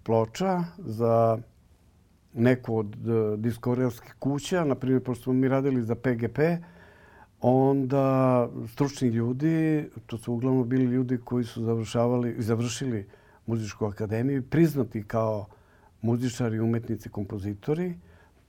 ploča 0.03 0.63
za 0.77 1.38
neku 2.33 2.77
od 2.77 2.95
e, 2.95 3.37
diskorijskih 3.37 4.15
kuća. 4.19 4.63
Naprimjer, 4.63 5.03
pošto 5.03 5.23
smo 5.23 5.33
mi 5.33 5.47
radili 5.47 5.81
za 5.81 5.95
PGP, 5.95 6.39
onda 7.41 8.49
stručni 8.67 9.09
ljudi, 9.09 9.89
to 10.05 10.17
su 10.17 10.33
uglavnom 10.33 10.69
bili 10.69 10.85
ljudi 10.85 11.17
koji 11.25 11.43
su 11.43 11.63
završavali, 11.63 12.35
završili 12.37 13.07
muzičku 13.45 13.85
akademiju, 13.85 14.43
priznati 14.49 15.03
kao 15.03 15.45
muzičari, 16.01 16.59
umetnici, 16.59 17.09
kompozitori, 17.09 17.99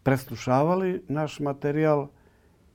preslušavali 0.03 1.03
naš 1.09 1.41
materijal, 1.41 2.09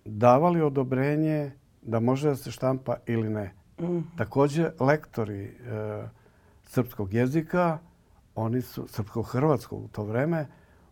davali 0.05 0.61
odobrenje 0.61 1.51
da 1.81 1.99
može 1.99 2.29
da 2.29 2.35
se 2.35 2.51
štampa 2.51 2.95
ili 3.05 3.29
ne. 3.29 3.53
Mm. 3.79 3.99
Također, 4.17 4.71
lektori 4.79 5.43
e, 5.43 5.51
srpskog 6.63 7.13
jezika, 7.13 7.77
oni 8.35 8.61
su, 8.61 8.87
srpsko-hrvatskog 8.87 9.83
u 9.83 9.87
to 9.87 10.03
vreme, 10.03 10.47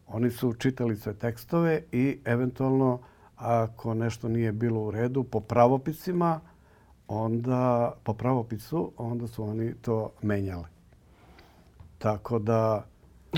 oni 0.07 0.31
su 0.31 0.53
čitali 0.53 0.95
sve 0.95 1.13
tekstove 1.13 1.83
i 1.91 2.19
eventualno 2.25 2.99
ako 3.35 3.93
nešto 3.93 4.27
nije 4.27 4.51
bilo 4.51 4.81
u 4.81 4.91
redu 4.91 5.23
po 5.23 5.39
pravopisima, 5.39 6.39
onda 7.07 7.93
po 8.03 8.13
pravopisu, 8.13 8.91
onda 8.97 9.27
su 9.27 9.43
oni 9.43 9.73
to 9.73 10.11
menjali. 10.21 10.65
Tako 11.97 12.39
da... 12.39 12.85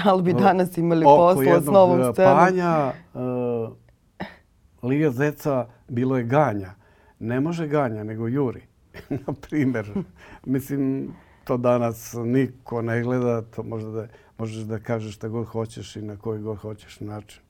Ali 0.06 0.24
bi 0.24 0.34
danas 0.34 0.78
imali 0.78 1.04
posla 1.04 1.62
s 1.62 1.66
novom 1.66 2.14
scenom. 2.14 2.32
Oko 2.32 2.46
panja 2.46 2.94
uh, 3.14 3.70
Lija 4.84 5.12
Zeca 5.12 5.68
bilo 5.88 6.18
je 6.18 6.24
ganja. 6.24 6.72
Ne 7.20 7.40
može 7.40 7.68
ganja, 7.68 8.04
nego 8.04 8.28
juri. 8.28 8.62
Na 9.26 9.34
primjer, 9.42 9.94
mislim, 10.46 11.14
to 11.44 11.58
danas 11.58 12.16
niko 12.26 12.82
ne 12.82 13.02
gleda. 13.02 13.42
To 13.42 13.64
možda 13.64 13.92
da, 13.92 14.08
možeš 14.40 14.64
da 14.64 14.80
kažeš 14.80 15.16
šta 15.16 15.28
god 15.28 15.46
hoćeš 15.46 15.96
i 15.96 16.02
na 16.02 16.18
koji 16.18 16.42
god 16.42 16.58
hoćeš 16.58 17.00
način. 17.00 17.42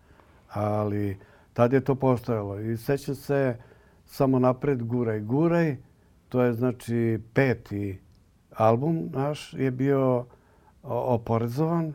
Ali 0.49 1.17
Tad 1.59 1.73
je 1.73 1.81
to 1.81 1.95
postojalo. 1.95 2.59
I 2.59 2.77
sećam 2.77 3.15
se 3.15 3.57
samo 4.05 4.39
napred 4.39 4.83
Guraj 4.83 5.19
Guraj. 5.19 5.77
To 6.29 6.41
je 6.41 6.53
znači 6.53 7.19
peti 7.33 7.99
album 8.55 9.09
naš 9.13 9.53
je 9.53 9.71
bio 9.71 10.25
oporezovan 10.83 11.93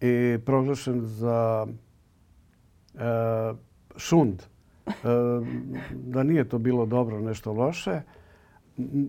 i 0.00 0.38
proglašen 0.46 1.00
za 1.00 1.66
e, 2.94 3.00
šund. 3.96 4.42
E, 4.86 4.92
da 5.92 6.22
nije 6.22 6.48
to 6.48 6.58
bilo 6.58 6.86
dobro, 6.86 7.20
nešto 7.20 7.52
loše. 7.52 8.00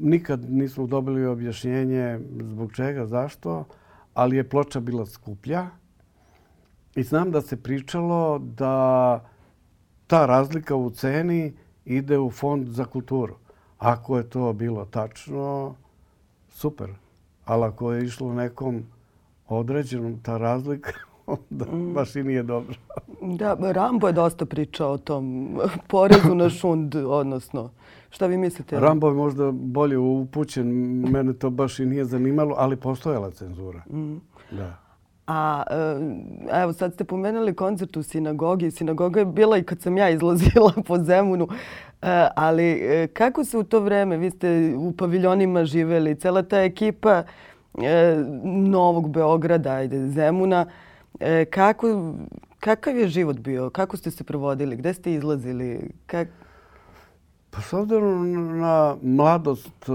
Nikad 0.02 0.52
nismo 0.52 0.88
dobili 0.88 1.26
objašnjenje 1.26 2.20
zbog 2.40 2.74
čega, 2.74 3.06
zašto, 3.06 3.66
ali 4.22 4.38
je 4.38 4.50
ploča 4.50 4.80
bila 4.80 5.06
skuplja. 5.06 5.68
I 6.96 7.04
znam 7.04 7.32
da 7.32 7.42
se 7.42 7.64
pričalo 7.64 8.40
da 8.40 9.26
ta 10.08 10.26
razlika 10.26 10.76
u 10.76 10.90
ceni 10.90 11.54
ide 11.86 12.20
u 12.20 12.30
fond 12.32 12.68
za 12.68 12.86
kulturu. 12.86 13.36
Ako 13.78 14.18
je 14.18 14.30
to 14.30 14.54
bilo 14.54 14.86
tačno, 14.86 15.76
super. 16.50 16.94
Ali 17.46 17.64
ako 17.64 17.92
je 17.92 18.06
išlo 18.06 18.34
nekom 18.34 18.84
određenom 19.48 20.20
ta 20.24 20.38
razlika, 20.38 20.94
onda 21.26 21.66
mm. 21.66 21.94
baš 21.94 22.16
i 22.16 22.24
nije 22.24 22.44
dobro. 22.44 22.76
Da, 23.22 23.58
Rambo 23.72 24.08
je 24.08 24.14
dosta 24.14 24.46
pričao 24.46 24.92
o 24.92 24.98
tom 24.98 25.58
porezu 25.88 26.36
na 26.36 26.50
šund, 26.50 26.96
odnosno. 26.96 27.70
Šta 28.10 28.26
vi 28.26 28.38
mislite? 28.38 28.80
Rambo 28.80 29.08
je 29.08 29.14
možda 29.14 29.52
bolje 29.52 29.98
upućen. 29.98 30.68
Mene 31.12 31.34
to 31.34 31.50
baš 31.50 31.80
i 31.80 31.86
nije 31.86 32.06
zanimalo, 32.06 32.56
ali 32.58 32.76
postojala 32.76 33.32
cenzura. 33.32 33.82
Mm. 33.90 34.16
Da. 34.52 34.78
A 35.28 35.64
e, 36.52 36.64
evo 36.64 36.74
sad 36.74 36.94
ste 36.94 37.04
pomenuli 37.04 37.54
koncert 37.56 37.98
u 37.98 38.04
sinagogi. 38.04 38.72
Sinagoga 38.72 39.20
je 39.20 39.26
bila 39.26 39.58
i 39.58 39.64
kad 39.64 39.82
sam 39.82 39.98
ja 39.98 40.10
izlazila 40.10 40.74
po 40.88 40.98
Zemunu. 40.98 41.48
E, 42.02 42.28
ali 42.36 42.64
e, 42.64 43.08
kako 43.08 43.44
se 43.44 43.58
u 43.58 43.64
to 43.64 43.80
vreme, 43.80 44.18
vi 44.18 44.30
ste 44.30 44.76
u 44.78 44.92
paviljonima 44.92 45.66
živeli, 45.66 46.16
cela 46.16 46.44
ta 46.44 46.62
ekipa 46.62 47.24
Novog 48.44 49.10
Beograda, 49.10 49.72
ajde, 49.72 50.10
Zemuna, 50.10 50.66
kako, 51.50 52.14
kakav 52.62 52.98
je 52.98 53.08
život 53.08 53.40
bio? 53.40 53.70
Kako 53.70 53.98
ste 53.98 54.12
se 54.12 54.24
provodili? 54.24 54.76
Gde 54.76 54.94
ste 54.94 55.14
izlazili? 55.14 55.92
Kak... 56.06 56.28
Pa 57.50 57.62
s 57.62 57.74
obzirom 57.74 58.60
na 58.60 58.96
mladost 59.02 59.90
e, 59.90 59.92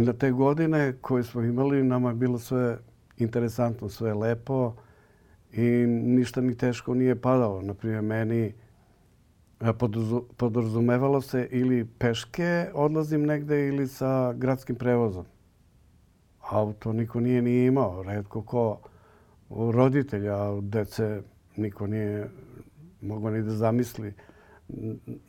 i 0.00 0.04
na 0.04 0.12
te 0.12 0.30
godine 0.30 0.94
koje 1.00 1.24
smo 1.24 1.42
imali, 1.42 1.82
nama 1.82 2.08
je 2.08 2.14
bilo 2.14 2.38
sve 2.38 2.78
interesantno, 3.16 3.88
sve 3.88 4.14
lepo 4.14 4.74
i 5.52 5.62
ništa 5.88 6.40
mi 6.40 6.56
teško 6.56 6.94
nije 6.94 7.20
padalo. 7.20 7.62
Naprimjer, 7.62 8.02
meni 8.02 8.52
e, 9.60 9.72
podrazumevalo 10.36 11.20
se 11.20 11.48
ili 11.50 11.84
peške 11.98 12.70
odlazim 12.74 13.26
negde 13.26 13.68
ili 13.68 13.88
sa 13.88 14.32
gradskim 14.32 14.76
prevozom. 14.76 15.24
Auto 16.40 16.92
niko 16.92 17.20
nije 17.20 17.42
ni 17.42 17.64
imao. 17.64 18.02
Redko 18.02 18.42
ko 18.42 18.78
roditelja, 19.50 20.60
dece 20.60 21.22
niko 21.58 21.86
nije 21.86 22.30
mogao 23.00 23.30
ni 23.30 23.42
da 23.42 23.50
zamisli 23.50 24.12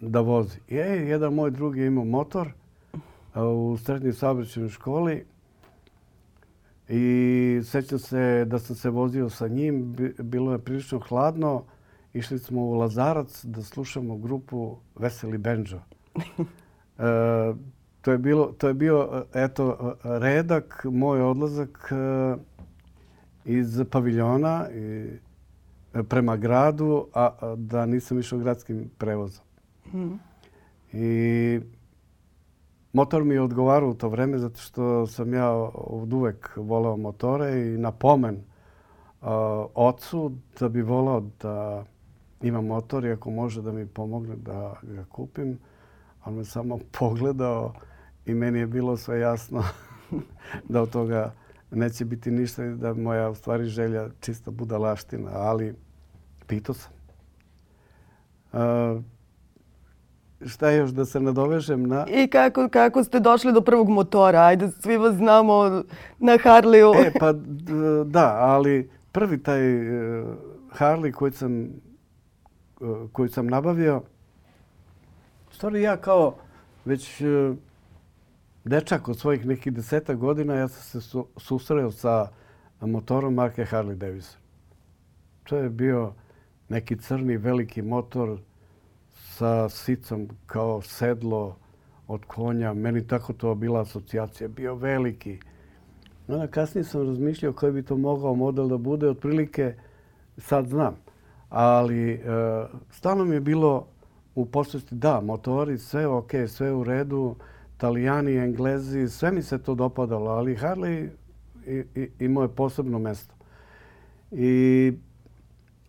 da 0.01 0.21
vozi. 0.21 0.59
I 0.67 0.75
je, 0.75 1.09
jedan 1.09 1.33
moj 1.33 1.51
drugi 1.51 1.85
imao 1.85 2.05
motor 2.05 2.51
u 3.35 3.77
srednjoj 3.77 4.13
saobraćajnoj 4.13 4.69
školi 4.69 5.25
I 6.89 7.61
sećam 7.63 7.99
se 7.99 8.45
da 8.45 8.59
sam 8.59 8.75
se 8.75 8.89
vozio 8.89 9.29
sa 9.29 9.47
njim. 9.47 9.95
Bilo 10.19 10.51
je 10.51 10.59
prilično 10.59 10.99
hladno. 10.99 11.63
Išli 12.13 12.39
smo 12.39 12.61
u 12.61 12.73
Lazarac 12.73 13.45
da 13.45 13.63
slušamo 13.63 14.17
grupu 14.17 14.77
Veseli 14.95 15.37
Benđo. 15.37 15.79
E, 16.99 17.53
to 18.01 18.11
je 18.11 18.17
bilo 18.17 18.45
to 18.45 18.67
je 18.67 18.73
bio 18.73 19.25
eto 19.33 19.95
redak 20.03 20.85
moj 20.91 21.21
odlazak 21.21 21.91
e, 21.91 22.35
iz 23.45 23.81
paviljona 23.91 24.69
i 24.69 25.09
prema 26.09 26.37
gradu 26.37 27.07
a 27.13 27.55
da 27.57 27.85
nisam 27.85 28.19
išao 28.19 28.39
gradskim 28.39 28.89
prevozom. 28.97 29.45
Mm. 29.93 30.13
I 30.93 31.59
Motor 32.93 33.23
mi 33.23 33.33
je 33.33 33.41
odgovarao 33.41 33.89
u 33.89 33.93
to 33.93 34.09
vreme 34.09 34.37
zato 34.37 34.59
što 34.59 35.07
sam 35.07 35.33
ja 35.33 35.51
od 35.73 36.13
uvek 36.13 36.51
volao 36.55 36.97
motore 36.97 37.61
i 37.61 37.77
na 37.77 37.91
pomen 37.91 38.35
uh, 38.35 39.27
ocu 39.75 40.31
da 40.59 40.69
bi 40.69 40.81
volao 40.81 41.23
da 41.41 41.85
ima 42.41 42.61
motor 42.61 43.05
i 43.05 43.11
ako 43.11 43.31
može 43.31 43.61
da 43.61 43.71
mi 43.71 43.85
pomogne 43.85 44.35
da 44.35 44.75
ga 44.83 45.05
kupim. 45.05 45.59
On 46.25 46.33
me 46.33 46.43
samo 46.43 46.79
pogledao 46.99 47.73
i 48.25 48.33
meni 48.33 48.59
je 48.59 48.67
bilo 48.67 48.97
sve 48.97 49.19
jasno 49.19 49.63
da 50.69 50.81
od 50.81 50.89
toga 50.89 51.33
neće 51.71 52.05
biti 52.05 52.31
ništa 52.31 52.63
da 52.63 52.93
moja 52.93 53.29
u 53.29 53.35
stvari 53.35 53.65
želja 53.65 54.09
čista 54.19 54.51
budalaština, 54.51 55.29
ali 55.33 55.75
pitao 56.47 56.75
sam. 56.75 56.91
Uh, 58.53 59.03
šta 60.47 60.69
još 60.69 60.89
da 60.89 61.05
se 61.05 61.19
nadovežem 61.19 61.87
na... 61.87 62.05
I 62.07 62.27
kako, 62.27 62.69
kako 62.69 63.03
ste 63.03 63.19
došli 63.19 63.53
do 63.53 63.61
prvog 63.61 63.89
motora? 63.89 64.39
Ajde, 64.39 64.71
svi 64.71 64.97
vas 64.97 65.15
znamo 65.15 65.83
na 66.19 66.33
Harleyu. 66.37 67.07
E, 67.07 67.11
pa 67.19 67.33
da, 68.05 68.35
ali 68.39 68.89
prvi 69.11 69.43
taj 69.43 69.61
e, 69.61 70.23
Harley 70.77 71.11
koji 71.11 71.31
sam, 71.31 71.63
e, 71.63 71.67
koji 73.11 73.29
sam 73.29 73.47
nabavio, 73.47 74.01
stvari 75.51 75.81
ja 75.81 75.97
kao 75.97 76.35
već 76.85 77.21
e, 77.21 77.53
dečak 78.63 79.07
od 79.07 79.19
svojih 79.19 79.45
nekih 79.45 79.73
deseta 79.73 80.13
godina, 80.13 80.55
ja 80.55 80.67
sam 80.67 81.01
se 81.01 81.17
susreo 81.37 81.91
sa 81.91 82.27
motorom 82.81 83.33
marke 83.33 83.65
Harley 83.65 83.95
Davidson. 83.95 84.39
To 85.43 85.57
je 85.57 85.69
bio 85.69 86.13
neki 86.69 86.97
crni 86.97 87.37
veliki 87.37 87.81
motor 87.81 88.39
sa 89.11 89.69
sicom 89.69 90.29
kao 90.45 90.81
sedlo 90.81 91.55
od 92.07 92.25
konja. 92.25 92.73
Meni 92.73 93.07
tako 93.07 93.33
to 93.33 93.55
bila 93.55 93.81
asocijacija. 93.81 94.47
Bio 94.47 94.75
veliki. 94.75 95.39
Onda 96.27 96.47
kasnije 96.47 96.83
sam 96.83 97.07
razmišljao 97.07 97.53
koji 97.53 97.71
bi 97.71 97.83
to 97.83 97.97
mogao 97.97 98.35
model 98.35 98.67
da 98.67 98.77
bude. 98.77 99.09
Otprilike 99.09 99.75
sad 100.37 100.67
znam. 100.67 100.95
Ali 101.49 102.11
e, 102.11 102.19
stalno 102.91 103.25
mi 103.25 103.35
je 103.35 103.41
bilo 103.41 103.87
u 104.35 104.45
posvesti 104.45 104.95
da, 104.95 105.21
motori, 105.21 105.77
sve 105.77 106.07
ok, 106.07 106.31
sve 106.47 106.73
u 106.73 106.83
redu. 106.83 107.35
Italijani, 107.79 108.37
Englezi, 108.37 109.07
sve 109.09 109.31
mi 109.31 109.41
se 109.41 109.57
to 109.57 109.75
dopadalo. 109.75 110.31
Ali 110.31 110.55
Harley 110.55 111.09
imao 112.19 112.43
je 112.43 112.55
posebno 112.55 112.99
mesto. 112.99 113.35
I 114.31 114.93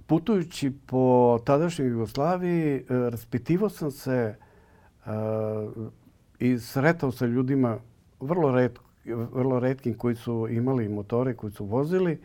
putujući 0.07 0.73
po 0.87 1.39
tadašnjoj 1.45 1.89
Jugoslaviji, 1.89 2.77
e, 2.77 2.85
raspitivo 2.89 3.69
sam 3.69 3.91
se 3.91 4.35
uh, 5.07 5.13
i 6.39 6.59
sretao 6.59 7.13
sa 7.13 7.27
ljudima 7.27 7.79
vrlo, 8.21 8.53
red, 8.53 8.79
vrlo 9.33 9.61
redkim 9.61 9.95
koji 9.95 10.15
su 10.15 10.49
imali 10.51 10.89
motore, 10.89 11.35
koji 11.35 11.53
su 11.53 11.65
vozili. 11.65 12.21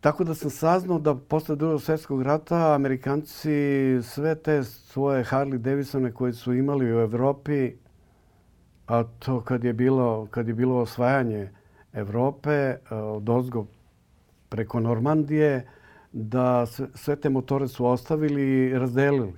Tako 0.00 0.24
da 0.24 0.34
sam 0.34 0.50
saznao 0.50 0.98
da 0.98 1.14
posle 1.14 1.56
drugog 1.56 1.82
svjetskog 1.82 2.22
rata 2.22 2.74
Amerikanci 2.74 3.98
sve 4.02 4.34
te 4.34 4.64
svoje 4.64 5.24
Harley 5.24 5.58
Davidsone 5.58 6.12
koje 6.12 6.32
su 6.32 6.52
imali 6.54 6.94
u 6.94 6.98
Evropi, 6.98 7.82
a 8.86 9.04
to 9.18 9.40
kad 9.40 9.64
je 9.64 9.72
bilo, 9.72 10.26
kad 10.30 10.48
je 10.48 10.54
bilo 10.54 10.80
osvajanje 10.80 11.50
Evrope 11.92 12.50
eh, 12.50 12.94
od 12.94 13.28
ozgo 13.28 13.66
preko 14.48 14.80
Normandije, 14.80 15.66
da 16.12 16.66
sve 16.94 17.16
te 17.16 17.30
motore 17.30 17.68
su 17.68 17.86
ostavili 17.86 18.42
i 18.42 18.78
razdelili. 18.78 19.32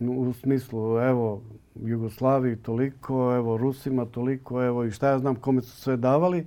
U 0.00 0.32
smislu, 0.32 0.98
evo, 0.98 1.42
Jugoslaviji 1.74 2.56
toliko, 2.56 3.34
evo, 3.34 3.56
Rusima 3.56 4.04
toliko, 4.04 4.64
evo, 4.64 4.84
i 4.84 4.90
šta 4.90 5.08
ja 5.08 5.18
znam 5.18 5.34
kome 5.34 5.62
su 5.62 5.76
sve 5.76 5.96
davali. 5.96 6.46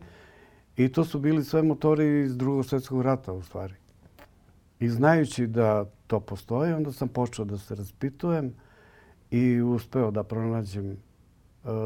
I 0.77 0.87
to 0.87 1.03
su 1.03 1.19
bili 1.19 1.43
sve 1.43 1.63
motori 1.63 2.23
iz 2.23 2.37
drugog 2.37 2.65
svjetskog 2.65 3.01
rata, 3.01 3.33
u 3.33 3.41
stvari. 3.41 3.73
I 4.79 4.89
znajući 4.89 5.47
da 5.47 5.85
to 6.07 6.19
postoji, 6.19 6.73
onda 6.73 6.91
sam 6.91 7.07
počeo 7.07 7.45
da 7.45 7.57
se 7.57 7.75
raspitujem 7.75 8.53
i 9.31 9.61
uspeo 9.61 10.11
da 10.11 10.23
pronađem 10.23 10.97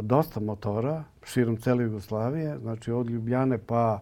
dosta 0.04 0.40
motora 0.40 1.04
širom 1.24 1.58
cele 1.58 1.84
Jugoslavije, 1.84 2.60
znači 2.60 2.92
od 2.92 3.10
Ljubljane 3.10 3.58
pa 3.58 4.00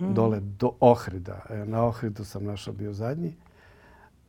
Mm. 0.00 0.14
dole 0.14 0.40
do 0.40 0.72
Ohrida. 0.80 1.42
E, 1.50 1.64
na 1.64 1.84
Ohridu 1.84 2.24
sam 2.24 2.44
našao 2.44 2.74
bio 2.74 2.92
zadnji. 2.92 3.34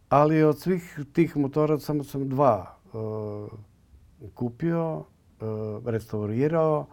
Ali 0.09 0.43
od 0.43 0.59
svih 0.59 0.99
tih 1.13 1.38
motora 1.38 1.79
samo 1.79 2.03
sam 2.03 2.29
dva 2.29 2.77
e, 2.85 2.97
kupio, 4.33 5.03
e, 5.41 5.45
restaurirao 5.85 6.85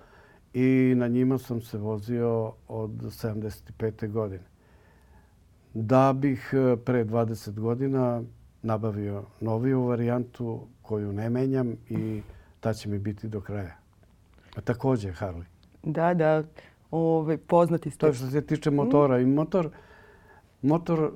i 0.55 0.95
na 0.97 1.09
njima 1.09 1.39
sam 1.39 1.61
se 1.61 1.79
vozio 1.79 2.53
od 2.69 2.91
75. 2.91 4.13
godine. 4.13 4.45
Da 5.75 6.13
bih 6.13 6.51
pre 6.85 7.05
20 7.05 7.61
godina 7.61 8.23
nabavio 8.63 9.25
noviju 9.41 9.83
varijantu 9.85 10.61
koju 10.83 11.13
ne 11.13 11.31
menjam 11.31 11.77
i 11.89 12.23
ta 12.61 12.73
će 12.73 12.89
mi 12.89 12.99
biti 12.99 13.29
do 13.29 13.41
kraja. 13.41 13.77
A 14.57 14.61
također 14.61 15.15
Harley. 15.15 15.45
Da, 15.83 16.15
da 16.15 16.43
ove, 16.91 17.37
poznati 17.37 17.91
ste. 17.91 18.07
To 18.07 18.13
što 18.13 18.27
se 18.27 18.47
tiče 18.47 18.71
motora. 18.71 19.21
I 19.21 19.27
motor, 19.27 19.71
motor 20.63 21.11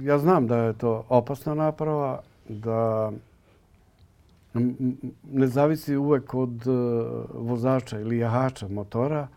ja 0.00 0.18
znam 0.18 0.46
da 0.46 0.56
je 0.56 0.72
to 0.72 1.04
opasna 1.08 1.54
naprava, 1.54 2.20
da 2.48 3.12
ne 5.32 5.46
zavisi 5.46 5.96
uvek 5.96 6.34
od 6.34 6.66
e, 6.66 6.70
vozača 7.34 8.00
ili 8.00 8.18
jahača 8.18 8.68
motora. 8.68 9.28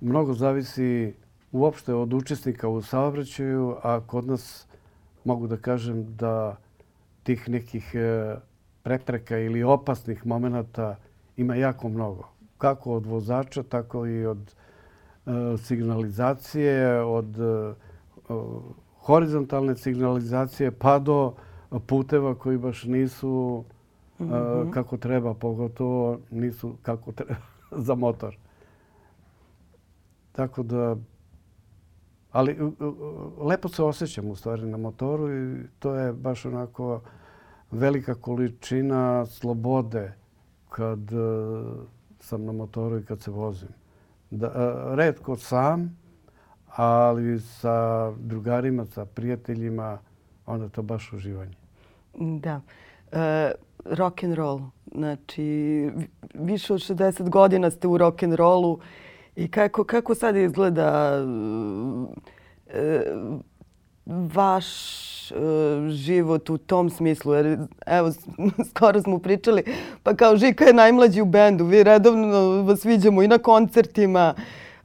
Mnogo 0.00 0.34
zavisi 0.34 1.14
uopšte 1.52 1.94
od 1.94 2.12
učesnika 2.12 2.68
u 2.68 2.82
saobraćaju, 2.82 3.76
a 3.82 4.00
kod 4.06 4.26
nas 4.26 4.66
mogu 5.24 5.46
da 5.46 5.56
kažem 5.56 6.16
da 6.16 6.56
tih 7.22 7.48
nekih 7.48 7.94
e, 7.94 8.36
prepreka 8.82 9.38
ili 9.38 9.62
opasnih 9.62 10.26
momenta 10.26 10.96
ima 11.42 11.54
jako 11.54 11.88
mnogo. 11.88 12.28
Kako 12.58 12.92
od 12.92 13.06
vozača, 13.06 13.62
tako 13.62 14.06
i 14.06 14.26
od 14.26 14.54
e, 15.26 15.30
signalizacije, 15.58 17.02
od 17.02 17.36
horizontalne 19.00 19.76
signalizacije 19.76 20.70
pa 20.70 20.98
do 20.98 21.34
puteva 21.86 22.34
koji 22.34 22.58
baš 22.58 22.84
nisu 22.84 23.64
Mhm. 24.22 24.70
kako 24.70 24.96
treba, 24.96 25.34
pogotovo 25.34 26.18
nisu 26.30 26.76
kako 26.82 27.12
treba 27.12 27.34
za 27.86 27.94
motor. 27.94 28.36
Tako 30.32 30.62
da, 30.62 30.96
ali 32.32 32.58
lepo 33.38 33.68
se 33.68 33.82
osjećam 33.82 34.28
u 34.28 34.36
stvari 34.36 34.66
na 34.66 34.76
motoru 34.76 35.32
i 35.32 35.56
to 35.78 35.94
je 35.94 36.12
baš 36.12 36.44
onako 36.44 37.00
velika 37.70 38.14
količina 38.14 39.26
slobode 39.26 40.12
kad 40.72 41.12
uh, 41.12 41.66
sam 42.20 42.44
na 42.44 42.52
motoru 42.52 42.98
i 42.98 43.04
kad 43.04 43.20
se 43.20 43.30
vozim. 43.30 43.68
Da, 44.30 44.46
uh, 44.46 44.94
redko 44.94 45.36
sam, 45.36 45.96
ali 46.66 47.40
sa 47.40 48.10
drugarima, 48.10 48.86
sa 48.86 49.04
prijateljima, 49.04 49.98
onda 50.46 50.68
to 50.68 50.82
baš 50.82 51.12
uživanje. 51.12 51.54
Da. 52.14 52.60
E, 53.12 53.52
rock 53.84 54.24
and 54.24 54.34
roll. 54.34 54.60
Znači, 54.94 55.90
više 56.34 56.74
od 56.74 56.80
60 56.80 57.28
godina 57.30 57.70
ste 57.70 57.88
u 57.88 57.98
rock 57.98 58.22
and 58.22 58.34
rollu 58.34 58.78
i 59.36 59.50
kako, 59.50 59.84
kako 59.84 60.14
sad 60.14 60.36
izgleda 60.36 61.18
e, 62.66 63.02
vaš 64.06 64.66
e, 65.30 65.34
život 65.88 66.50
u 66.50 66.58
tom 66.58 66.90
smislu? 66.90 67.34
Jer, 67.34 67.58
evo, 67.86 68.12
skoro 68.70 69.02
smo 69.02 69.18
pričali, 69.18 69.64
pa 70.02 70.14
kao 70.14 70.36
Žika 70.36 70.64
je 70.64 70.72
najmlađi 70.72 71.20
u 71.20 71.24
bendu, 71.24 71.64
vi 71.64 71.82
redovno 71.82 72.62
vas 72.62 72.84
vidimo 72.84 73.22
i 73.22 73.28
na 73.28 73.38
koncertima, 73.38 74.34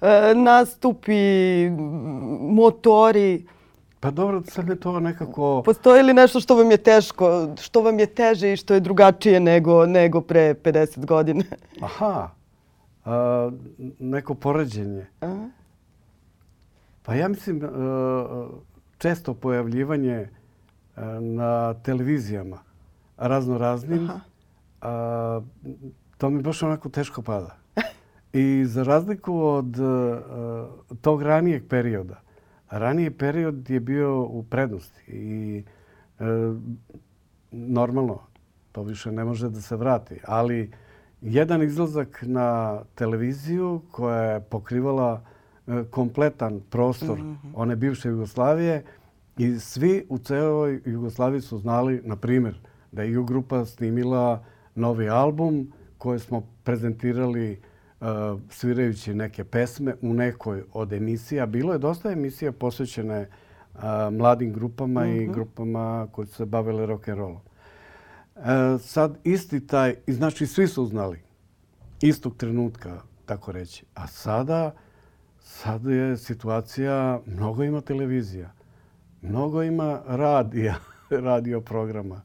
e, 0.01 0.33
nastupi, 0.35 1.69
motori. 2.41 3.45
Pa 3.99 4.11
dobro, 4.11 4.41
sad 4.47 4.69
je 4.69 4.75
to 4.75 4.99
nekako... 4.99 5.61
Postoji 5.65 6.03
li 6.03 6.13
nešto 6.13 6.39
što 6.39 6.55
vam 6.55 6.71
je 6.71 6.77
teško, 6.77 7.47
što 7.61 7.81
vam 7.81 7.99
je 7.99 8.05
teže 8.05 8.53
i 8.53 8.57
što 8.57 8.73
je 8.73 8.79
drugačije 8.79 9.39
nego, 9.39 9.85
nego 9.85 10.21
pre 10.21 10.53
50 10.53 11.05
godina? 11.05 11.43
Aha, 11.81 12.29
a, 13.05 13.51
neko 13.99 14.33
poređenje. 14.33 15.07
Aha. 15.19 15.49
Pa 17.03 17.15
ja 17.15 17.27
mislim 17.27 17.61
često 18.97 19.33
pojavljivanje 19.33 20.29
na 21.19 21.73
televizijama 21.73 22.59
razno 23.17 23.57
raznim, 23.57 24.09
a, 24.81 25.41
to 26.17 26.29
mi 26.29 26.41
baš 26.41 26.63
onako 26.63 26.89
teško 26.89 27.21
pada. 27.21 27.57
I 28.33 28.65
za 28.65 28.83
razliku 28.83 29.39
od 29.39 29.79
a, 29.79 30.67
tog 31.01 31.21
ranijeg 31.21 31.67
perioda, 31.69 32.21
raniji 32.69 33.09
period 33.09 33.69
je 33.69 33.79
bio 33.79 34.21
u 34.21 34.43
prednosti 34.43 35.01
i 35.07 35.63
e, 36.19 36.23
normalno 37.51 38.19
to 38.71 38.83
više 38.83 39.11
ne 39.11 39.23
može 39.23 39.49
da 39.49 39.61
se 39.61 39.75
vrati. 39.75 40.19
Ali 40.27 40.71
jedan 41.21 41.63
izlazak 41.63 42.23
na 42.25 42.79
televiziju 42.95 43.81
koja 43.91 44.21
je 44.21 44.41
pokrivala 44.41 45.21
e, 45.23 45.36
kompletan 45.91 46.61
prostor 46.69 47.19
mm 47.19 47.23
-hmm. 47.23 47.51
one 47.53 47.75
bivše 47.75 48.09
Jugoslavije 48.09 48.83
i 49.37 49.59
svi 49.59 50.05
u 50.09 50.17
celoj 50.17 50.81
Jugoslaviji 50.85 51.41
su 51.41 51.57
znali, 51.57 52.01
na 52.03 52.15
primjer, 52.15 52.59
da 52.91 53.03
je 53.03 53.23
grupa 53.23 53.65
snimila 53.65 54.43
novi 54.75 55.09
album 55.09 55.71
koji 55.97 56.19
smo 56.19 56.43
prezentirali 56.63 57.59
Uh, 58.01 58.07
svirajući 58.49 59.13
neke 59.13 59.43
pesme 59.43 59.95
u 60.01 60.13
nekoj 60.13 60.63
od 60.73 60.93
emisija. 60.93 61.45
Bilo 61.45 61.73
je 61.73 61.79
dosta 61.79 62.11
emisija 62.11 62.51
posvećene 62.51 63.29
uh, 63.73 63.81
mladim 64.11 64.53
grupama 64.53 65.05
i 65.05 65.21
mhm. 65.21 65.33
grupama 65.33 66.07
koji 66.11 66.27
su 66.27 66.33
se 66.33 66.45
bavile 66.45 66.85
rock 66.85 67.07
and 67.07 67.17
rollom. 67.17 67.41
Uh, 68.35 68.43
sad 68.81 69.17
isti 69.23 69.67
taj, 69.67 69.95
znači 70.07 70.47
svi 70.47 70.67
su 70.67 70.85
znali 70.85 71.19
istog 72.01 72.37
trenutka, 72.37 73.01
tako 73.25 73.51
reći. 73.51 73.85
A 73.93 74.07
sada, 74.07 74.75
sad 75.47 75.85
je 75.85 76.17
situacija, 76.17 77.19
mnogo 77.25 77.63
ima 77.63 77.81
televizija, 77.81 78.51
mnogo 79.21 79.63
ima 79.63 80.01
radija, 80.07 80.75
radio 81.29 81.61
programa, 81.61 82.21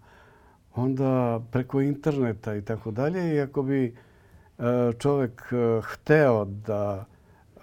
onda 0.75 1.41
preko 1.51 1.81
interneta 1.81 2.55
i 2.55 2.63
tako 2.63 2.91
dalje. 2.91 3.35
I 3.35 3.41
ako 3.41 3.63
bi 3.63 3.85
e, 3.85 3.93
čovjek 4.99 5.43
e, 5.53 5.81
hteo 5.85 6.45
da 6.45 7.05
e, 7.57 7.61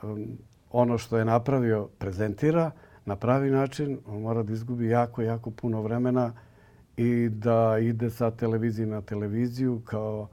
ono 0.72 0.98
što 0.98 1.18
je 1.18 1.26
napravio 1.26 1.88
prezentira 1.98 2.72
na 3.06 3.16
pravi 3.16 3.52
način, 3.52 4.00
on 4.08 4.22
mora 4.22 4.44
da 4.44 4.54
izgubi 4.54 4.90
jako, 4.90 5.22
jako 5.22 5.52
puno 5.52 5.82
vremena 5.82 6.34
i 6.98 7.30
da 7.30 7.78
ide 7.82 8.10
sa 8.10 8.32
televizije 8.32 8.88
na 8.88 9.02
televiziju 9.02 9.82
kao 9.86 10.28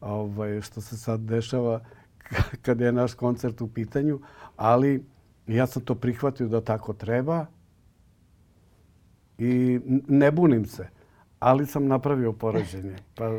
ovaj, 0.00 0.60
što 0.60 0.80
se 0.80 0.96
sad 0.96 1.20
dešava 1.20 1.80
kad 2.64 2.80
je 2.80 2.92
naš 2.92 3.14
koncert 3.14 3.60
u 3.60 3.68
pitanju. 3.68 4.20
Ali 4.62 5.04
ja 5.46 5.66
sam 5.66 5.82
to 5.82 5.94
prihvatio 5.94 6.48
da 6.48 6.60
tako 6.60 6.92
treba 6.92 7.46
i 9.38 9.80
ne 10.08 10.30
bunim 10.30 10.66
se, 10.66 10.88
ali 11.38 11.66
sam 11.66 11.86
napravio 11.86 12.32
porađenje. 12.32 12.96
Pa 13.14 13.30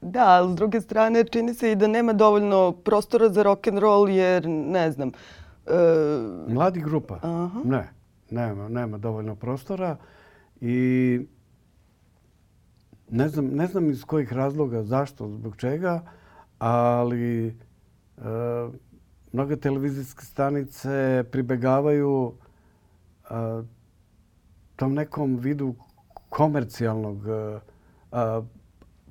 Da, 0.00 0.24
ali 0.26 0.52
s 0.52 0.56
druge 0.56 0.80
strane 0.80 1.24
čini 1.24 1.54
se 1.54 1.72
i 1.72 1.76
da 1.76 1.86
nema 1.86 2.12
dovoljno 2.12 2.72
prostora 2.72 3.28
za 3.28 3.42
rock 3.42 3.66
and 3.68 3.78
roll 3.78 4.08
jer 4.10 4.48
ne 4.48 4.92
znam. 4.92 5.08
E... 5.66 5.72
Mladi 6.48 6.80
grupa? 6.80 7.18
Aha. 7.22 7.60
Ne, 7.64 7.88
nema, 8.30 8.68
nema 8.68 8.98
dovoljno 8.98 9.34
prostora 9.36 9.96
i 10.60 11.20
ne 13.10 13.28
znam, 13.28 13.46
ne 13.46 13.66
znam 13.66 13.90
iz 13.90 14.04
kojih 14.04 14.32
razloga, 14.32 14.82
zašto, 14.82 15.28
zbog 15.28 15.56
čega, 15.56 16.02
ali 16.58 17.46
e, 17.46 17.52
mnoge 19.32 19.56
televizijske 19.56 20.24
stanice 20.24 21.24
pribegavaju 21.30 22.32
e, 23.24 23.34
tom 24.76 24.94
nekom 24.94 25.36
vidu 25.36 25.74
komercijalnog 26.28 27.26
e, 27.28 27.60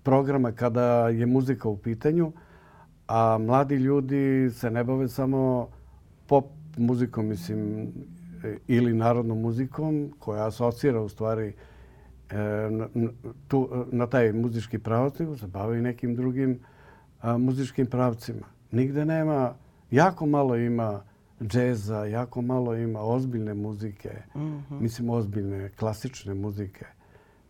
programa 0.04 0.52
kada 0.52 1.10
je 1.10 1.26
muzika 1.26 1.70
u 1.70 1.78
pitanju, 1.78 2.32
a 3.08 3.38
mladi 3.38 3.76
ljudi 3.76 4.50
se 4.54 4.72
ne 4.72 4.84
bave 4.84 5.08
samo 5.08 5.70
pop 6.28 6.46
muzikom, 6.78 7.28
mislim, 7.28 7.92
ili 8.68 8.94
narodnom 8.94 9.42
muzikom, 9.42 10.14
koja 10.20 10.48
asocira 10.48 11.02
u 11.02 11.10
stvari 11.10 11.54
e, 12.30 12.38
na, 12.70 12.88
tu, 13.48 13.86
na 13.92 14.08
taj 14.08 14.34
muzički 14.34 14.80
pravac, 14.80 15.20
nego 15.20 15.38
se 15.38 15.48
bave 15.48 15.80
i 15.80 15.82
nekim 15.82 16.16
drugim 16.16 16.60
a, 17.22 17.38
muzičkim 17.38 17.86
pravcima. 17.86 18.46
Nigde 18.72 19.06
nema, 19.06 19.54
jako 19.92 20.26
malo 20.26 20.56
ima 20.56 21.02
džeza, 21.42 22.06
jako 22.06 22.42
malo 22.42 22.76
ima 22.76 23.02
ozbiljne 23.02 23.54
muzike, 23.54 24.12
mm 24.36 24.40
-hmm. 24.40 24.82
mislim 24.82 25.10
ozbiljne, 25.10 25.70
klasične 25.70 26.34
muzike. 26.34 26.86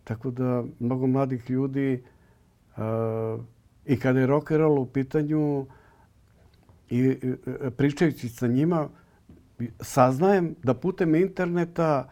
Tako 0.04 0.32
da 0.32 0.64
mnogo 0.80 1.08
mladih 1.08 1.50
ljudi 1.50 2.04
I 3.86 4.00
kada 4.00 4.20
je 4.20 4.28
rock 4.28 4.52
and 4.52 4.60
roll 4.62 4.80
u 4.80 4.86
pitanju 4.86 5.66
i 6.90 7.18
pričajući 7.78 8.30
sa 8.30 8.48
njima, 8.48 8.88
saznajem 9.82 10.56
da 10.64 10.74
putem 10.74 11.16
interneta 11.16 12.10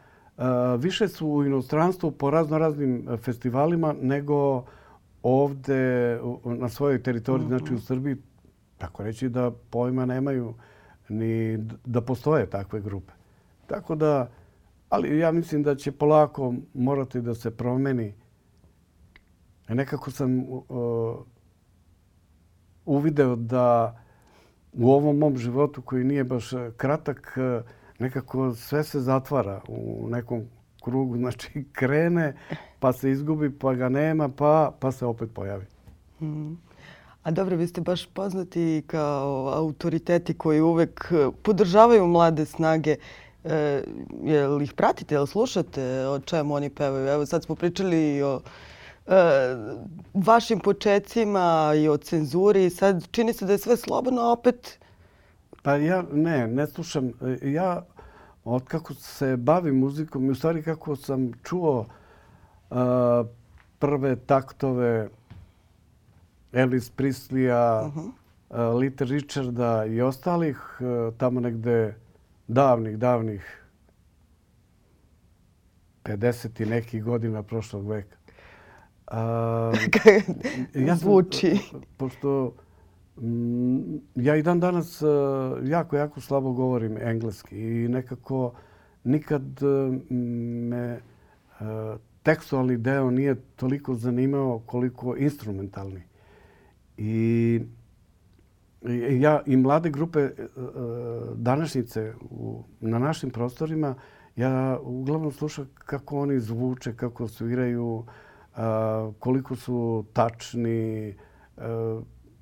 više 0.80 1.08
su 1.08 1.28
u 1.28 1.46
inostranstvu 1.46 2.12
po 2.12 2.30
razno 2.30 2.58
raznim 2.58 3.08
festivalima 3.18 3.96
nego 4.02 4.64
ovde 5.24 6.20
na 6.46 6.70
svojoj 6.70 7.04
teritoriji, 7.04 7.48
znači 7.48 7.74
u 7.74 7.80
Srbiji, 7.80 8.16
tako 8.78 9.04
reći 9.04 9.30
da 9.30 9.52
pojma 9.70 10.06
nemaju 10.06 10.54
ni 11.10 11.58
da 11.86 12.02
postoje 12.02 12.50
takve 12.50 12.82
grupe. 12.82 13.14
Tako 13.68 13.96
da, 13.96 14.30
ali 14.90 15.20
ja 15.20 15.32
mislim 15.32 15.64
da 15.64 15.76
će 15.76 15.92
polako 15.92 16.54
morati 16.74 17.22
da 17.22 17.36
se 17.36 17.52
promeni 17.52 18.14
E, 19.68 19.76
nekako 19.76 20.12
sam 20.12 20.40
uh, 20.40 20.66
uvideo 22.86 23.36
da 23.36 23.98
u 24.74 24.92
ovom 24.92 25.18
mom 25.18 25.38
životu 25.38 25.82
koji 25.82 26.04
nije 26.04 26.24
baš 26.24 26.50
kratak, 26.78 27.38
nekako 28.00 28.54
sve 28.54 28.84
se 28.84 29.00
zatvara 29.00 29.62
u 29.68 30.08
nekom 30.10 30.44
krugu. 30.84 31.18
Znači, 31.28 31.66
krene, 31.72 32.36
pa 32.80 32.94
se 32.94 33.12
izgubi, 33.12 33.60
pa 33.60 33.74
ga 33.74 33.90
nema, 33.90 34.30
pa, 34.30 34.72
pa 34.80 34.92
se 34.92 35.06
opet 35.06 35.30
pojavi. 35.34 35.66
Mm. 36.22 36.54
A 37.28 37.32
dobro, 37.32 37.56
vi 37.56 37.68
ste 37.68 37.82
baš 37.82 38.06
poznati 38.06 38.84
kao 38.88 39.52
autoriteti 39.56 40.34
koji 40.34 40.62
uvek 40.62 41.12
eh, 41.12 41.28
podržavaju 41.44 42.08
mlade 42.08 42.46
snage. 42.46 42.96
E, 43.44 43.84
je 44.24 44.48
li 44.48 44.64
ih 44.64 44.74
pratite, 44.74 45.16
je 45.16 45.20
li 45.20 45.28
slušate 45.28 46.08
o 46.08 46.20
čemu 46.20 46.54
oni 46.54 46.70
pevaju? 46.70 47.08
Evo 47.08 47.26
sad 47.26 47.44
smo 47.44 47.56
pričali 47.56 48.24
o 48.24 48.42
e, 49.08 49.12
vašim 50.14 50.60
početcima 50.60 51.74
i 51.76 51.90
o 51.90 51.98
cenzuri. 51.98 52.70
Sad 52.70 53.08
čini 53.12 53.34
se 53.34 53.46
da 53.46 53.52
je 53.52 53.58
sve 53.58 53.78
slobodno, 53.78 54.22
opet... 54.22 54.80
Pa 55.64 55.76
ja 55.76 56.04
ne, 56.14 56.48
ne 56.48 56.68
slušam. 56.68 57.12
Ja 57.42 57.86
od 58.44 58.66
kako 58.66 58.94
se 58.94 59.38
bavim 59.38 59.80
muzikom 59.80 60.26
i 60.26 60.30
u 60.30 60.36
stvari 60.36 60.64
kako 60.64 60.96
sam 60.96 61.32
čuo 61.44 61.86
uh, 62.70 62.78
prve 63.80 64.16
taktove 64.16 65.10
Elvis 66.52 66.90
Prislija, 66.90 67.84
uh 67.86 67.96
-huh. 67.96 68.12
uh, 68.50 68.80
Little 68.80 69.08
Richarda 69.08 69.86
i 69.86 70.02
ostalih, 70.02 70.58
uh, 70.80 71.14
tamo 71.18 71.40
negde 71.40 71.96
davnih, 72.48 72.98
davnih 72.98 73.64
50 76.04 76.64
i 76.64 76.66
nekih 76.66 77.04
godina 77.04 77.44
prošlog 77.44 77.88
veka. 77.88 78.18
Uh, 79.12 79.78
ja 80.88 80.96
Zvuči. 80.96 81.58
Pošto 81.98 82.54
mm, 83.18 83.96
ja 84.16 84.36
i 84.36 84.44
dan 84.44 84.60
danas 84.60 85.02
jako, 85.64 85.98
jako 85.98 86.22
slabo 86.22 86.52
govorim 86.52 86.98
engleski 86.98 87.58
i 87.58 87.88
nekako 87.88 88.54
nikad 89.04 89.44
me 90.70 91.00
tekstualni 92.24 92.78
deo 92.78 93.12
nije 93.12 93.36
toliko 93.56 93.96
zanimao 93.96 94.62
koliko 94.66 95.16
instrumentalni. 95.18 96.04
I 96.98 97.62
ja 99.20 99.42
i 99.46 99.58
mlade 99.58 99.90
grupe 99.90 100.20
e, 100.20 100.30
e, 100.30 100.46
današnjice 101.36 102.14
u, 102.30 102.64
na 102.80 103.00
našim 103.00 103.30
prostorima, 103.30 103.96
ja 104.36 104.80
uglavnom 104.84 105.32
slušam 105.32 105.70
kako 105.76 106.20
oni 106.20 106.40
zvuče, 106.40 106.96
kako 106.96 107.28
sviraju, 107.28 108.06
koliko 109.20 109.56
su 109.56 110.06
tačni, 110.14 111.16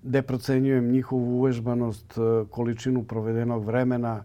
ne 0.04 0.22
procenjujem 0.22 0.92
njihovu 0.92 1.40
uvežbanost, 1.40 2.14
količinu 2.50 3.04
provedenog 3.04 3.66
vremena 3.66 4.24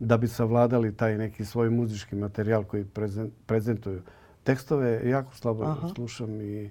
da 0.00 0.16
bi 0.16 0.28
savladali 0.28 0.96
taj 0.96 1.18
neki 1.18 1.44
svoj 1.44 1.70
muzički 1.70 2.16
materijal 2.16 2.64
koji 2.64 2.84
prezentuju. 3.46 4.02
Tekstove 4.44 5.10
jako 5.10 5.34
slabo 5.34 5.64
Aha. 5.64 5.88
slušam 5.94 6.40
i 6.40 6.70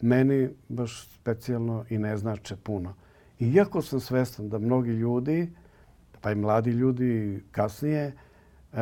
meni 0.00 0.48
baš 0.68 1.08
specijalno 1.08 1.84
i 1.90 1.98
ne 1.98 2.16
znače 2.16 2.56
puno. 2.56 2.94
Iako 3.40 3.82
sam 3.82 4.00
svestan 4.00 4.48
da 4.48 4.58
mnogi 4.58 4.90
ljudi, 4.90 5.50
pa 6.20 6.32
i 6.32 6.34
mladi 6.34 6.70
ljudi 6.70 7.42
kasnije, 7.50 8.12
e, 8.72 8.76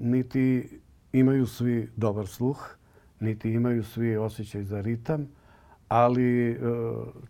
niti 0.00 0.68
imaju 1.12 1.46
svi 1.46 1.90
dobar 1.96 2.26
sluh, 2.26 2.76
niti 3.20 3.52
imaju 3.52 3.84
svi 3.84 4.16
osjećaj 4.16 4.62
za 4.62 4.80
ritam, 4.80 5.28
ali 5.88 6.50
e, 6.50 6.56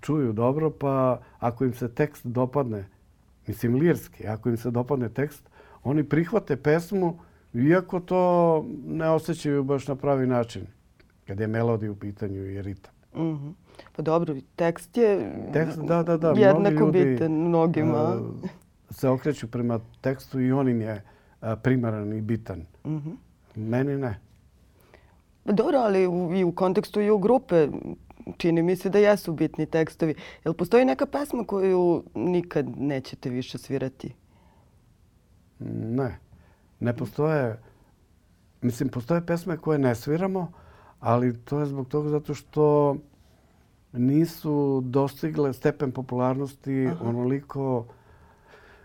čuju 0.00 0.32
dobro, 0.32 0.70
pa 0.70 1.20
ako 1.38 1.64
im 1.64 1.74
se 1.74 1.94
tekst 1.94 2.26
dopadne, 2.26 2.88
mislim 3.46 3.74
lirski, 3.74 4.26
ako 4.26 4.48
im 4.48 4.56
se 4.56 4.70
dopadne 4.70 5.08
tekst, 5.08 5.50
oni 5.84 6.04
prihvate 6.04 6.56
pesmu, 6.56 7.18
iako 7.54 8.00
to 8.00 8.64
ne 8.86 9.10
osjećaju 9.10 9.64
baš 9.64 9.88
na 9.88 9.96
pravi 9.96 10.26
način, 10.26 10.66
kad 11.26 11.40
je 11.40 11.46
melodija 11.46 11.92
u 11.92 11.96
pitanju 11.96 12.44
i 12.46 12.62
ritam. 12.62 12.95
Mm 13.16 13.54
Pa 13.96 14.02
dobro, 14.02 14.34
tekst 14.56 14.96
je 14.96 15.32
tekst, 15.52 15.78
da, 15.78 16.02
da, 16.02 16.16
da. 16.16 16.30
jednako 16.30 16.86
bitan 16.86 17.32
mnogima. 17.32 18.16
Uh, 18.16 18.50
se 18.90 19.08
okreću 19.08 19.50
prema 19.50 19.80
tekstu 20.00 20.40
i 20.40 20.52
on 20.52 20.68
im 20.68 20.80
je 20.80 21.02
uh, 21.40 21.48
primaran 21.62 22.12
i 22.12 22.20
bitan. 22.20 22.58
Mm 22.84 22.96
-hmm. 22.96 23.16
Meni 23.54 23.96
ne. 23.96 24.20
Pa 25.44 25.52
dobro, 25.52 25.78
ali 25.78 26.06
u, 26.06 26.34
i 26.34 26.44
u 26.44 26.52
kontekstu 26.52 27.00
i 27.00 27.10
u 27.10 27.18
grupe 27.18 27.68
čini 28.36 28.62
mi 28.62 28.76
se 28.76 28.90
da 28.90 28.98
jesu 28.98 29.32
bitni 29.32 29.66
tekstovi. 29.66 30.14
Jel 30.44 30.54
postoji 30.54 30.84
neka 30.84 31.06
pesma 31.06 31.44
koju 31.44 32.04
nikad 32.14 32.66
nećete 32.76 33.30
više 33.30 33.58
svirati? 33.58 34.14
Ne. 35.58 36.18
Ne 36.80 36.96
postoje... 36.96 37.62
Mislim, 38.62 38.88
postoje 38.88 39.26
pesme 39.26 39.56
koje 39.56 39.78
ne 39.78 39.94
sviramo, 39.94 40.52
ali 41.00 41.44
to 41.44 41.60
je 41.60 41.66
zbog 41.66 41.88
toga 41.88 42.08
zato 42.08 42.34
što 42.34 42.96
nisu 43.92 44.80
dostigle 44.84 45.52
stepen 45.52 45.92
popularnosti 45.92 46.86
Aha. 46.86 47.04
onoliko 47.04 47.86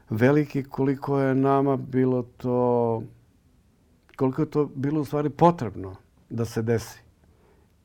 veliki 0.10 0.64
koliko 0.64 1.20
je 1.20 1.36
nama 1.36 1.78
bilo 1.78 2.24
to 2.38 3.04
koliko 4.16 4.42
je 4.42 4.50
to 4.50 4.66
bilo 4.76 5.02
u 5.02 5.06
stvari 5.06 5.30
potrebno 5.30 5.96
da 6.30 6.46
se 6.46 6.62
desi. 6.62 7.00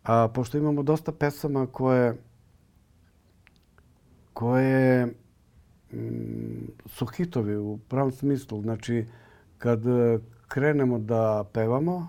A 0.02 0.28
pošto 0.28 0.58
imamo 0.58 0.82
dosta 0.82 1.12
pesama 1.12 1.66
koje 1.66 2.16
koje 4.32 5.06
mm, 5.92 6.66
su 6.86 7.06
hitovi 7.06 7.56
u 7.56 7.78
pravom 7.88 8.12
smislu. 8.12 8.62
Znači, 8.62 9.06
kad 9.58 9.80
krenemo 10.48 10.98
da 10.98 11.44
pevamo, 11.52 12.08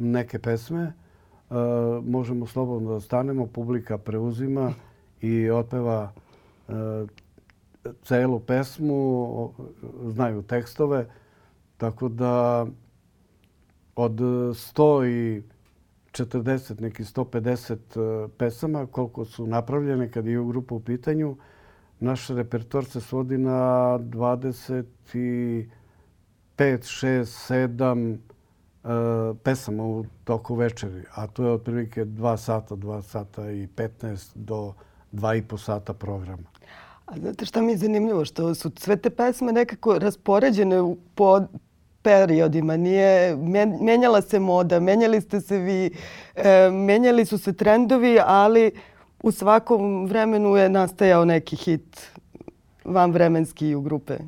neke 0.00 0.38
pesme, 0.38 0.92
uh, 1.50 1.56
možemo 2.04 2.46
slobodno 2.46 2.92
da 2.92 3.00
stanemo, 3.00 3.46
publika 3.46 3.98
preuzima 3.98 4.72
i 5.20 5.50
otpeva 5.50 6.12
uh, 6.68 6.74
celu 8.02 8.40
pesmu, 8.40 9.52
znaju 10.06 10.42
tekstove, 10.42 11.06
tako 11.76 12.08
da 12.08 12.66
od 13.96 14.12
100 14.12 15.06
i 15.06 15.42
40, 16.12 16.80
neki 16.80 17.04
150 17.04 17.74
e, 17.74 18.28
pesama, 18.38 18.86
koliko 18.86 19.24
su 19.24 19.46
napravljene 19.46 20.10
kad 20.10 20.26
je 20.26 20.38
u 20.38 20.48
grupu 20.48 20.76
u 20.76 20.80
pitanju, 20.80 21.36
naš 22.00 22.28
repertoar 22.28 22.84
se 22.84 23.00
svodi 23.00 23.38
na 23.38 23.98
25, 23.98 24.84
6, 25.14 25.64
7 26.56 28.16
pesama 29.42 29.84
u 29.84 30.04
toku 30.24 30.54
večeri, 30.54 31.02
a 31.14 31.26
to 31.26 31.44
je 31.44 31.52
otprilike 31.52 32.04
2 32.04 32.36
sata, 32.36 32.74
2 32.74 33.02
sata 33.02 33.50
i 33.50 33.66
15 33.66 34.30
do 34.34 34.72
2 35.12 35.38
i 35.38 35.42
po 35.42 35.58
sata 35.58 35.92
programa. 35.92 36.48
A 37.06 37.18
znate 37.18 37.44
šta 37.44 37.62
mi 37.62 37.72
je 37.72 37.78
zanimljivo? 37.78 38.24
Što 38.24 38.54
su 38.54 38.70
sve 38.76 38.96
te 38.96 39.10
pesme 39.10 39.52
nekako 39.52 39.98
raspoređene 39.98 40.94
po 41.14 41.40
periodima. 42.02 42.76
Nije, 42.76 43.36
menjala 43.80 44.22
se 44.22 44.38
moda, 44.38 44.80
menjali 44.80 45.20
ste 45.20 45.40
se 45.40 45.58
vi, 45.58 45.90
e, 46.34 46.70
menjali 46.70 47.24
su 47.24 47.38
se 47.38 47.52
trendovi, 47.52 48.18
ali 48.24 48.70
u 49.22 49.30
svakom 49.30 50.06
vremenu 50.06 50.56
je 50.56 50.68
nastajao 50.68 51.24
neki 51.24 51.56
hit 51.56 52.10
van 52.84 53.12
vremenski 53.12 53.74
u 53.74 53.80
grupe. 53.80 54.18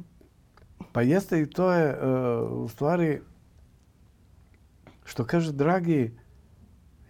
Pa 0.92 1.02
jeste 1.02 1.40
i 1.40 1.46
to 1.46 1.72
je 1.72 1.90
e, 1.90 2.06
u 2.40 2.68
stvari 2.68 3.20
što 5.04 5.24
kaže, 5.24 5.52
dragi, 5.52 6.12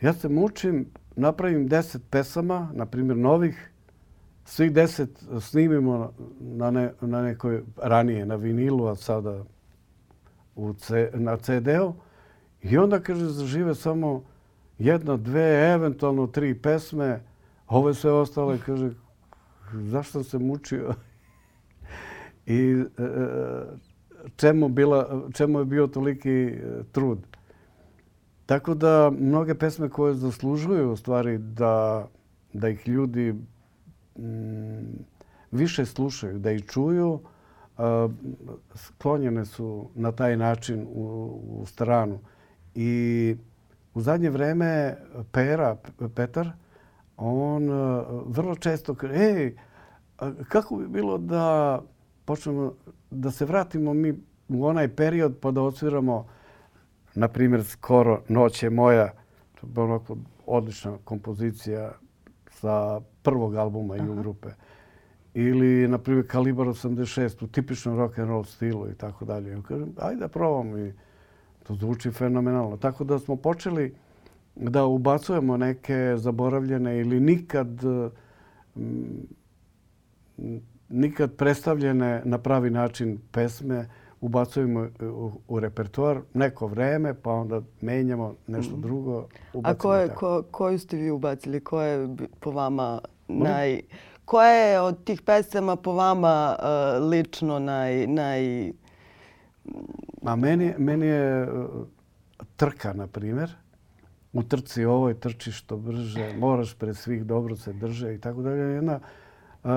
ja 0.01 0.13
se 0.13 0.29
mučim, 0.29 0.87
napravim 1.17 1.69
deset 1.69 2.03
pesama, 2.11 2.71
na 2.75 2.87
primjer 2.87 3.17
novih, 3.17 3.71
svih 4.45 4.73
deset 4.73 5.25
snimimo 5.41 6.13
na, 6.41 6.71
ne, 6.71 6.93
na 7.01 7.23
nekoj 7.23 7.63
ranije, 7.77 8.27
na 8.27 8.35
vinilu, 8.35 8.87
a 8.87 8.97
sada 8.97 9.45
u 10.57 10.73
C, 10.73 11.11
na 11.15 11.37
CD-u. 11.37 11.95
I 12.63 12.79
onda, 12.79 13.01
kaže, 13.01 13.27
zažive 13.27 13.75
samo 13.75 14.25
jedna, 14.79 15.17
dve, 15.17 15.73
eventualno 15.73 16.27
tri 16.27 16.55
pesme. 16.55 17.21
Ove 17.69 17.95
sve 17.95 18.13
ostale, 18.13 18.59
kaže, 18.67 18.91
zašto 19.73 20.23
se 20.23 20.39
mučio? 20.39 20.95
I 22.47 22.85
e, 22.99 23.03
e, 23.03 23.65
čemu, 24.37 24.69
bila, 24.69 25.23
čemu 25.35 25.59
je 25.59 25.65
bio 25.65 25.87
toliki 25.87 26.31
e, 26.31 26.83
trud? 26.93 27.19
Tako 28.47 28.75
da 28.75 29.11
mnoge 29.19 29.55
pesme 29.55 29.89
koje 29.89 30.15
zaslužuju 30.15 30.93
u 30.93 30.97
stvari 30.97 31.39
da, 31.39 32.07
da 32.53 32.69
ih 32.69 32.89
ljudi 32.89 33.35
mm, 34.19 35.05
više 35.51 35.87
slušaju, 35.87 36.39
da 36.39 36.51
ih 36.51 36.65
čuju, 36.65 37.21
sklonjene 38.75 39.45
su 39.45 39.89
na 39.95 40.13
taj 40.13 40.37
način 40.37 40.87
u, 40.95 41.39
u 41.61 41.67
stranu. 41.67 42.19
I 42.75 43.37
u 43.95 44.01
zadnje 44.01 44.31
vreme 44.31 44.97
Pera, 45.33 45.77
Petar, 46.15 46.51
on 47.17 47.71
vrlo 48.27 48.55
često 48.55 48.95
kaže, 48.95 49.15
ej, 49.15 49.57
kako 50.49 50.77
bi 50.77 50.89
bilo 50.89 51.19
da 51.19 51.81
počnemo, 52.25 52.73
da 53.11 53.31
se 53.31 53.45
vratimo 53.45 53.95
mi 53.95 54.15
u 54.49 54.67
onaj 54.67 54.89
period 54.89 55.37
pa 55.41 55.51
da 55.51 55.63
odsviramo 55.63 56.27
na 57.15 57.29
primjer, 57.29 57.65
skoro 57.65 58.23
Noć 58.29 58.63
je 58.63 58.71
moja, 58.71 59.13
onako 59.77 60.17
odlična 60.47 60.99
kompozicija 61.05 61.93
sa 62.51 63.01
prvog 63.23 63.55
albuma 63.55 63.97
i 63.97 64.09
u 64.09 64.15
grupe. 64.15 64.49
Ili, 65.35 65.89
na 65.89 65.99
primjer, 65.99 66.27
Kalibar 66.29 66.67
86 66.67 67.45
u 67.45 67.47
tipičnom 67.47 67.99
rock 67.99 68.19
and 68.19 68.29
roll 68.29 68.45
stilu 68.45 68.91
i 68.91 68.95
tako 68.95 69.25
dalje. 69.25 69.51
Ja 69.51 69.63
kažem, 69.63 69.93
ajde 69.99 70.21
da 70.21 70.29
probam 70.29 70.79
i 70.79 70.93
to 71.63 71.75
zvuči 71.75 72.11
fenomenalno. 72.11 72.77
Tako 72.77 73.05
da 73.05 73.19
smo 73.19 73.37
počeli 73.37 73.95
da 74.57 74.85
ubacujemo 74.85 75.57
neke 75.57 76.15
zaboravljene 76.17 77.01
ili 77.01 77.21
nikad 77.21 77.69
nikad 80.89 81.37
predstavljene 81.37 82.23
na 82.25 82.39
pravi 82.39 82.71
način 82.71 83.19
pesme 83.33 83.89
ubacujemo 84.23 84.89
u, 85.01 85.33
u 85.49 85.61
repertoar 85.61 86.21
neko 86.35 86.67
vreme, 86.67 87.15
pa 87.15 87.31
onda 87.31 87.63
menjamo 87.81 88.35
nešto 88.47 88.73
mhm. 88.73 88.83
drugo. 88.83 89.27
A 89.63 89.75
koje, 89.75 90.09
ko, 90.09 90.43
koju 90.51 90.79
ste 90.79 90.97
vi 90.97 91.11
ubacili? 91.11 91.61
Ko 91.61 91.83
je 91.83 92.09
po 92.41 92.51
vama 92.51 93.01
naj... 93.29 93.81
Koja 94.25 94.51
je 94.51 94.81
od 94.81 95.05
tih 95.05 95.23
pesama 95.23 95.77
po 95.77 95.93
vama 95.93 96.57
uh, 96.59 97.09
lično 97.09 97.59
naj... 97.59 98.07
naj... 98.07 98.73
A 100.25 100.37
meni, 100.37 100.75
meni 100.79 101.07
je 101.07 101.53
uh, 101.53 101.87
trka, 102.57 102.93
na 102.93 103.07
primjer. 103.07 103.51
U 104.33 104.43
trci 104.43 104.85
ovoj 104.85 105.21
trči 105.21 105.53
što 105.53 105.77
brže, 105.77 106.35
moraš 106.39 106.75
pred 106.75 106.97
svih 106.97 107.25
dobro 107.25 107.57
se 107.57 107.73
drže 107.73 108.15
i 108.15 108.19
tako 108.19 108.43
dalje. 108.43 108.75
Jedna 108.75 109.01
uh, 109.65 109.71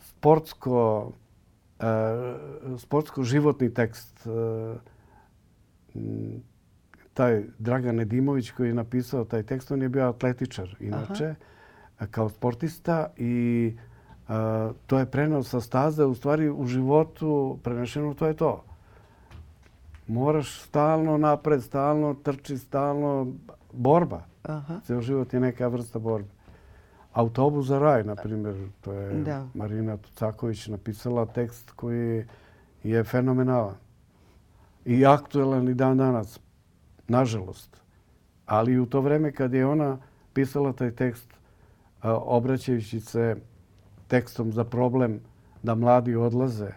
sportsko 0.00 1.12
E, 1.12 1.23
sportsko-životni 2.78 3.74
tekst. 3.74 4.26
E, 4.26 4.30
taj 7.14 7.42
Dragan 7.58 7.96
Nedimović 7.96 8.50
koji 8.50 8.68
je 8.68 8.74
napisao 8.74 9.24
taj 9.24 9.42
tekst, 9.42 9.70
on 9.70 9.82
je 9.82 9.88
bio 9.88 10.08
atletičar 10.08 10.76
inače, 10.80 11.34
kao 12.10 12.28
sportista 12.28 13.06
i 13.16 13.76
e, 14.28 14.32
to 14.86 14.98
je 14.98 15.06
prenao 15.06 15.42
sa 15.42 15.60
staze. 15.60 16.04
U 16.04 16.14
stvari 16.14 16.50
u 16.50 16.66
životu 16.66 17.58
prenešeno 17.62 18.14
to 18.14 18.26
je 18.26 18.34
to. 18.34 18.64
Moraš 20.06 20.60
stalno 20.60 21.18
napred, 21.18 21.62
stalno 21.62 22.14
trči, 22.14 22.58
stalno 22.58 23.32
borba. 23.72 24.24
Aha. 24.42 24.80
Ceo 24.86 25.00
život 25.00 25.34
je 25.34 25.40
neka 25.40 25.68
vrsta 25.68 25.98
borbe. 25.98 26.28
Autobus 27.14 27.66
za 27.66 27.78
raj, 27.78 28.04
na 28.04 28.14
primjer, 28.16 28.68
to 28.80 28.92
je 28.92 29.14
da. 29.22 29.46
Marina 29.54 29.96
Tucaković 29.96 30.66
napisala 30.66 31.26
tekst 31.26 31.70
koji 31.70 32.24
je 32.82 33.04
fenomenalan 33.04 33.74
i 34.84 35.06
aktuelan 35.06 35.68
i 35.68 35.74
dan 35.74 35.98
danas, 35.98 36.40
nažalost. 37.08 37.82
Ali 38.46 38.78
u 38.78 38.86
to 38.86 39.00
vreme 39.00 39.32
kad 39.32 39.54
je 39.54 39.66
ona 39.66 39.98
pisala 40.32 40.72
taj 40.72 40.90
tekst, 40.90 41.34
obraćajući 42.02 43.00
se 43.00 43.36
tekstom 44.08 44.52
za 44.52 44.64
problem 44.64 45.20
da 45.62 45.74
mladi 45.74 46.16
odlaze 46.16 46.70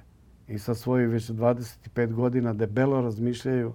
i 0.47 0.60
sa 0.60 0.76
svojih 0.76 1.10
već 1.10 1.30
25 1.30 2.13
godina 2.13 2.54
debelo 2.54 3.02
razmišljaju 3.02 3.73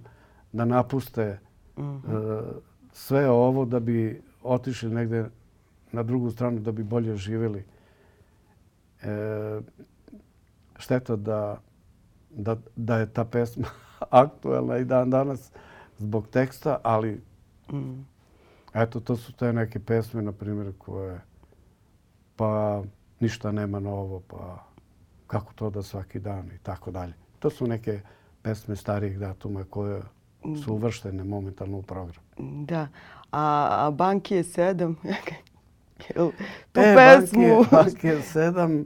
da 0.53 0.64
napuste 0.64 1.38
mhm. 1.79 2.16
sve 2.92 3.31
ovo 3.31 3.64
da 3.64 3.81
bi 3.81 4.22
otišli 4.42 4.90
negde 4.90 5.27
na 5.92 6.02
drugu 6.02 6.31
stranu 6.31 6.61
da 6.61 6.72
bi 6.72 6.83
bolje 6.83 7.16
živjeli. 7.16 7.64
E, 9.02 9.61
šteta 10.78 11.16
da, 11.16 11.61
da, 12.31 12.57
da 12.76 12.98
je 12.98 13.12
ta 13.12 13.24
pesma 13.24 13.68
aktuelna 14.11 14.78
i 14.78 14.85
dan 14.85 15.11
danas 15.11 15.50
zbog 15.98 16.28
teksta, 16.28 16.81
ali 16.83 17.20
mm. 17.72 18.07
eto, 18.74 19.00
to 19.00 19.16
su 19.16 19.33
te 19.33 19.52
neke 19.52 19.78
pesme, 19.78 20.22
na 20.22 20.33
primjer, 20.33 20.72
koje 20.78 21.20
pa 22.37 22.83
ništa 23.20 23.52
nema 23.52 23.81
novo, 23.81 24.22
pa 24.28 24.64
kako 25.26 25.52
to 25.52 25.70
da 25.70 25.83
svaki 25.83 26.20
dan 26.20 26.46
i 26.46 26.59
tako 26.62 26.90
dalje. 26.90 27.12
To 27.38 27.50
su 27.50 27.66
neke 27.66 28.00
pesme 28.42 28.76
starijih 28.76 29.18
datuma 29.18 29.64
koje 29.64 30.02
su 30.42 30.72
mm. 30.72 30.74
uvrštene 30.74 31.24
momentalno 31.24 31.78
u 31.78 31.83
program. 31.83 32.22
Da. 32.66 32.88
A, 33.31 33.68
a 33.87 33.90
Banki 33.90 34.35
je 34.35 34.44
sedam. 34.44 34.96
tu 36.73 36.81
e, 36.81 36.95
pesmu. 36.97 37.65
Je 38.03 38.23
sedam. 38.23 38.85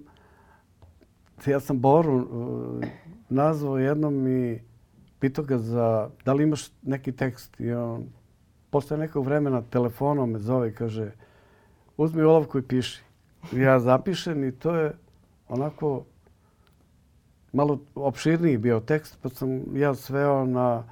Ja 1.47 1.61
sam 1.61 1.81
Boru 1.81 2.17
uh, 2.17 2.85
nazvao 3.29 3.79
jednom 3.79 4.29
i 4.29 4.61
pitao 5.21 5.45
ga 5.45 5.59
za 5.59 6.11
da 6.25 6.33
li 6.33 6.43
imaš 6.43 6.71
neki 6.83 7.13
tekst. 7.13 7.61
I 7.61 7.73
on 7.73 8.05
posle 8.71 8.97
nekog 8.97 9.25
vremena 9.25 9.63
telefonom 9.63 10.31
me 10.31 10.39
zove 10.39 10.69
i 10.69 10.75
kaže 10.75 11.13
uzmi 11.97 12.23
olovku 12.23 12.59
i 12.59 12.63
piši. 12.63 13.03
Ja 13.53 13.81
zapišem 13.81 14.45
i 14.45 14.53
to 14.53 14.75
je 14.75 14.93
onako 15.49 16.05
malo 17.53 17.79
opširniji 17.95 18.59
bio 18.59 18.81
tekst, 18.81 19.19
pa 19.23 19.29
sam 19.29 19.77
ja 19.77 19.95
sveo 19.95 20.45
na 20.45 20.85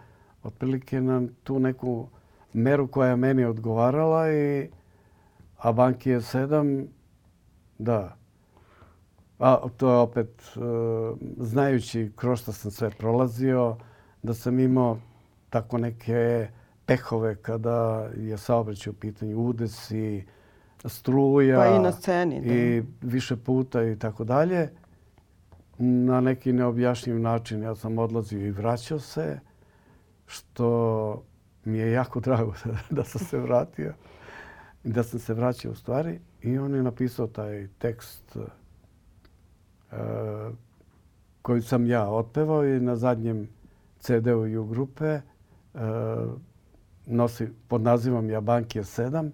otprilike 0.42 1.00
na 1.00 1.22
tu 1.42 1.58
neku 1.58 2.08
meru 2.52 2.86
koja 2.86 3.10
je 3.10 3.16
meni 3.16 3.44
odgovarala 3.44 4.32
i 4.32 4.68
a 5.64 5.72
banki 5.72 6.10
je 6.10 6.20
sedam, 6.20 6.88
da. 7.78 8.16
A 9.38 9.68
to 9.76 9.90
je 9.90 9.96
opet, 9.96 10.56
uh, 10.56 11.18
znajući 11.38 12.12
kroz 12.16 12.40
što 12.40 12.52
sam 12.52 12.70
sve 12.70 12.90
prolazio, 12.90 13.76
da 14.22 14.34
sam 14.34 14.58
imao 14.58 14.98
tako 15.50 15.78
neke 15.78 16.48
pehove 16.86 17.36
kada 17.36 18.08
je 18.16 18.38
saobraćaj 18.38 18.90
u 18.90 18.94
pitanju 18.94 19.38
udesi, 19.38 20.24
struja. 20.84 21.58
Pa 21.58 21.66
i 21.66 21.78
na 21.78 21.92
sceni. 21.92 22.40
Da. 22.40 22.54
I 22.54 22.82
više 23.00 23.36
puta 23.36 23.84
i 23.84 23.98
tako 23.98 24.24
dalje. 24.24 24.70
Na 25.78 26.20
neki 26.20 26.52
neobjašnjiv 26.52 27.20
način 27.20 27.62
ja 27.62 27.74
sam 27.74 27.98
odlazio 27.98 28.46
i 28.46 28.50
vraćao 28.50 28.98
se, 28.98 29.40
što 30.26 31.22
mi 31.64 31.78
je 31.78 31.92
jako 31.92 32.20
drago 32.20 32.54
da 32.90 33.04
sam 33.04 33.26
se 33.26 33.38
vratio 33.38 33.94
da 34.84 35.02
sam 35.02 35.18
se 35.18 35.34
vraćao 35.34 35.72
u 35.72 35.74
stvari 35.74 36.20
i 36.42 36.58
on 36.58 36.74
je 36.74 36.82
napisao 36.82 37.26
taj 37.26 37.68
tekst 37.78 38.36
uh, 38.36 38.42
koji 41.42 41.62
sam 41.62 41.86
ja 41.86 42.08
otpevao 42.08 42.64
i 42.64 42.80
na 42.80 42.96
zadnjem 42.96 43.48
CD-u 43.98 44.46
i 44.46 44.56
u 44.56 44.66
grupe 44.66 45.20
uh, 45.74 45.80
nosi 47.06 47.48
pod 47.68 47.80
nazivom 47.80 48.30
Jabankije 48.30 48.84
7, 48.84 49.30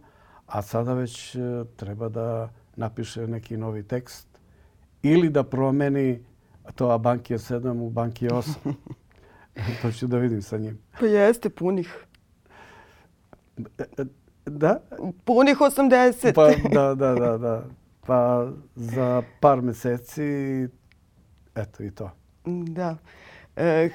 a 0.47 0.63
sada 0.63 0.95
već 0.95 1.35
uh, 1.35 1.67
treba 1.77 2.09
da 2.09 2.53
napiše 2.77 3.27
neki 3.27 3.57
novi 3.57 3.83
tekst 3.83 4.29
ili 5.03 5.31
da 5.31 5.45
promeni 5.45 6.25
to 6.75 6.91
Abankije 6.91 7.39
7 7.39 7.81
u 7.81 7.91
Bankije 7.91 8.31
8. 8.31 8.73
to 9.83 9.93
ću 9.93 10.07
da 10.07 10.19
vidim 10.19 10.43
sa 10.43 10.59
njim. 10.59 10.79
Pa 11.01 11.07
jeste 11.07 11.51
punih. 11.51 12.07
Da? 14.47 14.81
Punih 15.25 15.59
80. 15.59 16.35
Pa, 16.35 16.49
da, 16.73 16.95
da, 16.95 17.15
da, 17.15 17.39
da. 17.39 17.65
Pa 18.07 18.49
za 18.75 19.23
par 19.41 19.63
meseci, 19.63 20.23
eto 21.55 21.83
i 21.83 21.91
to. 21.91 22.11
Da. 22.45 22.97
E, 23.57 23.91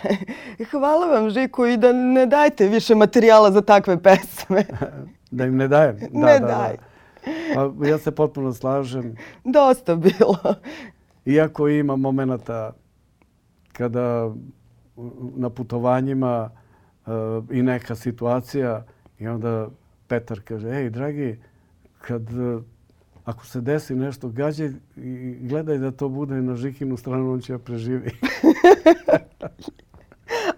hvala 0.70 1.06
vam, 1.06 1.30
Žiku, 1.30 1.66
i 1.66 1.76
da 1.76 1.92
ne 1.92 2.26
dajte 2.26 2.68
više 2.68 2.94
materijala 2.94 3.50
za 3.50 3.60
takve 3.60 4.02
pesme. 4.02 4.64
da 5.30 5.44
im 5.44 5.56
ne 5.56 5.68
dajem? 5.68 5.96
Da, 5.98 6.26
ne 6.26 6.38
da, 6.40 6.46
daj. 6.46 6.76
Da. 6.76 6.82
Pa, 7.54 7.86
ja 7.86 7.98
se 7.98 8.10
potpuno 8.10 8.52
slažem. 8.52 9.16
Dosta 9.44 9.94
bilo. 9.94 10.38
Iako 11.24 11.68
ima 11.68 11.96
momenta 11.96 12.72
kada 13.72 14.30
na 15.36 15.50
putovanjima 15.50 16.50
uh, 17.06 17.12
i 17.50 17.62
neka 17.62 17.94
situacija 17.94 18.84
i 19.18 19.28
onda 19.28 19.68
Petar 20.12 20.40
kaže, 20.44 20.68
ej, 20.68 20.90
dragi, 20.90 21.38
kad, 22.00 22.22
ako 23.24 23.46
se 23.46 23.60
desi 23.60 23.94
nešto, 23.94 24.28
gađaj 24.28 24.70
i 24.96 25.36
gledaj 25.40 25.78
da 25.78 25.90
to 25.90 26.08
bude 26.08 26.34
na 26.34 26.56
Žikinu 26.56 26.96
stranu, 26.96 27.32
on 27.32 27.40
će 27.40 27.52
ja 27.52 27.58
preživi. 27.58 28.10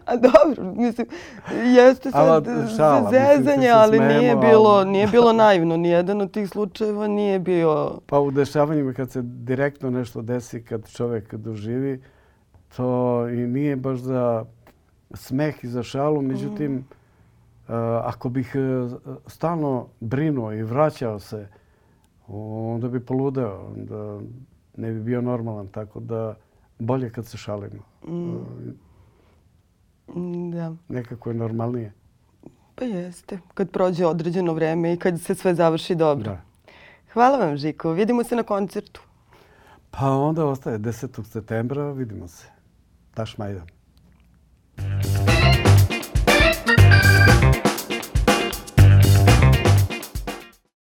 A 0.07 0.17
dobro, 0.17 0.75
mislim, 0.75 1.07
jeste 1.77 2.11
sad 2.11 2.47
šala, 2.77 3.11
zezanje, 3.11 3.57
mislim, 3.57 3.75
ali 3.75 3.97
smemo, 3.97 4.21
nije 4.21 4.37
bilo, 4.37 4.71
ali... 4.71 4.91
nije 4.91 5.07
bilo 5.07 5.33
naivno. 5.33 5.77
Nijedan 5.77 6.21
od 6.21 6.31
tih 6.31 6.49
slučajeva 6.49 7.07
nije 7.09 7.39
bio... 7.39 8.01
Pa 8.07 8.19
u 8.19 8.31
dešavanjima 8.31 8.93
kad 8.93 9.11
se 9.11 9.23
direktno 9.23 9.91
nešto 9.91 10.23
desi, 10.23 10.65
kad 10.65 10.91
čovjek 10.91 11.35
doživi, 11.35 12.03
to 12.77 13.29
i 13.29 13.37
nije 13.37 13.77
baš 13.77 13.99
za 13.99 14.45
smeh 15.15 15.65
i 15.65 15.69
za 15.69 15.83
šalu, 15.83 16.23
međutim, 16.23 16.73
mm. 16.73 16.85
Eh, 17.69 17.73
ako 18.05 18.29
bih 18.29 18.53
eh, 18.55 18.59
stalno 19.27 19.89
brinuo 20.01 20.53
i 20.53 20.63
vraćao 20.63 21.19
se, 21.19 21.49
onda 22.27 22.89
bi 22.89 23.01
poludeo, 23.01 23.67
onda 23.67 24.21
ne 24.77 24.93
bi 24.93 25.01
bio 25.01 25.21
normalan. 25.21 25.69
Tako 25.69 26.01
da 26.01 26.35
bolje 26.79 27.11
kad 27.11 27.27
se 27.27 27.37
šalimo. 27.37 27.83
Mm. 28.07 28.39
Da. 30.51 30.75
Nekako 30.89 31.31
je 31.31 31.35
normalnije. 31.35 31.93
Pa 32.75 32.85
jeste, 32.85 33.39
kad 33.55 33.71
prođe 33.71 34.07
određeno 34.07 34.53
vreme 34.53 34.93
i 34.93 34.97
kad 34.97 35.21
se 35.21 35.35
sve 35.35 35.55
završi 35.55 35.95
dobro. 35.95 36.25
Da. 36.25 36.41
Hvala 37.13 37.39
vam, 37.39 37.57
Žiko. 37.57 37.91
Vidimo 37.91 38.25
se 38.25 38.37
na 38.37 38.43
koncertu. 38.43 39.03
Pa 39.91 40.11
onda 40.11 40.47
ostaje 40.47 40.79
10. 40.79 41.25
septembra, 41.25 41.93
vidimo 41.93 42.29
se. 42.29 42.47
Taš 43.15 43.39
Majdan. 43.39 43.67
Thank 44.77 45.05
you. 45.05 45.14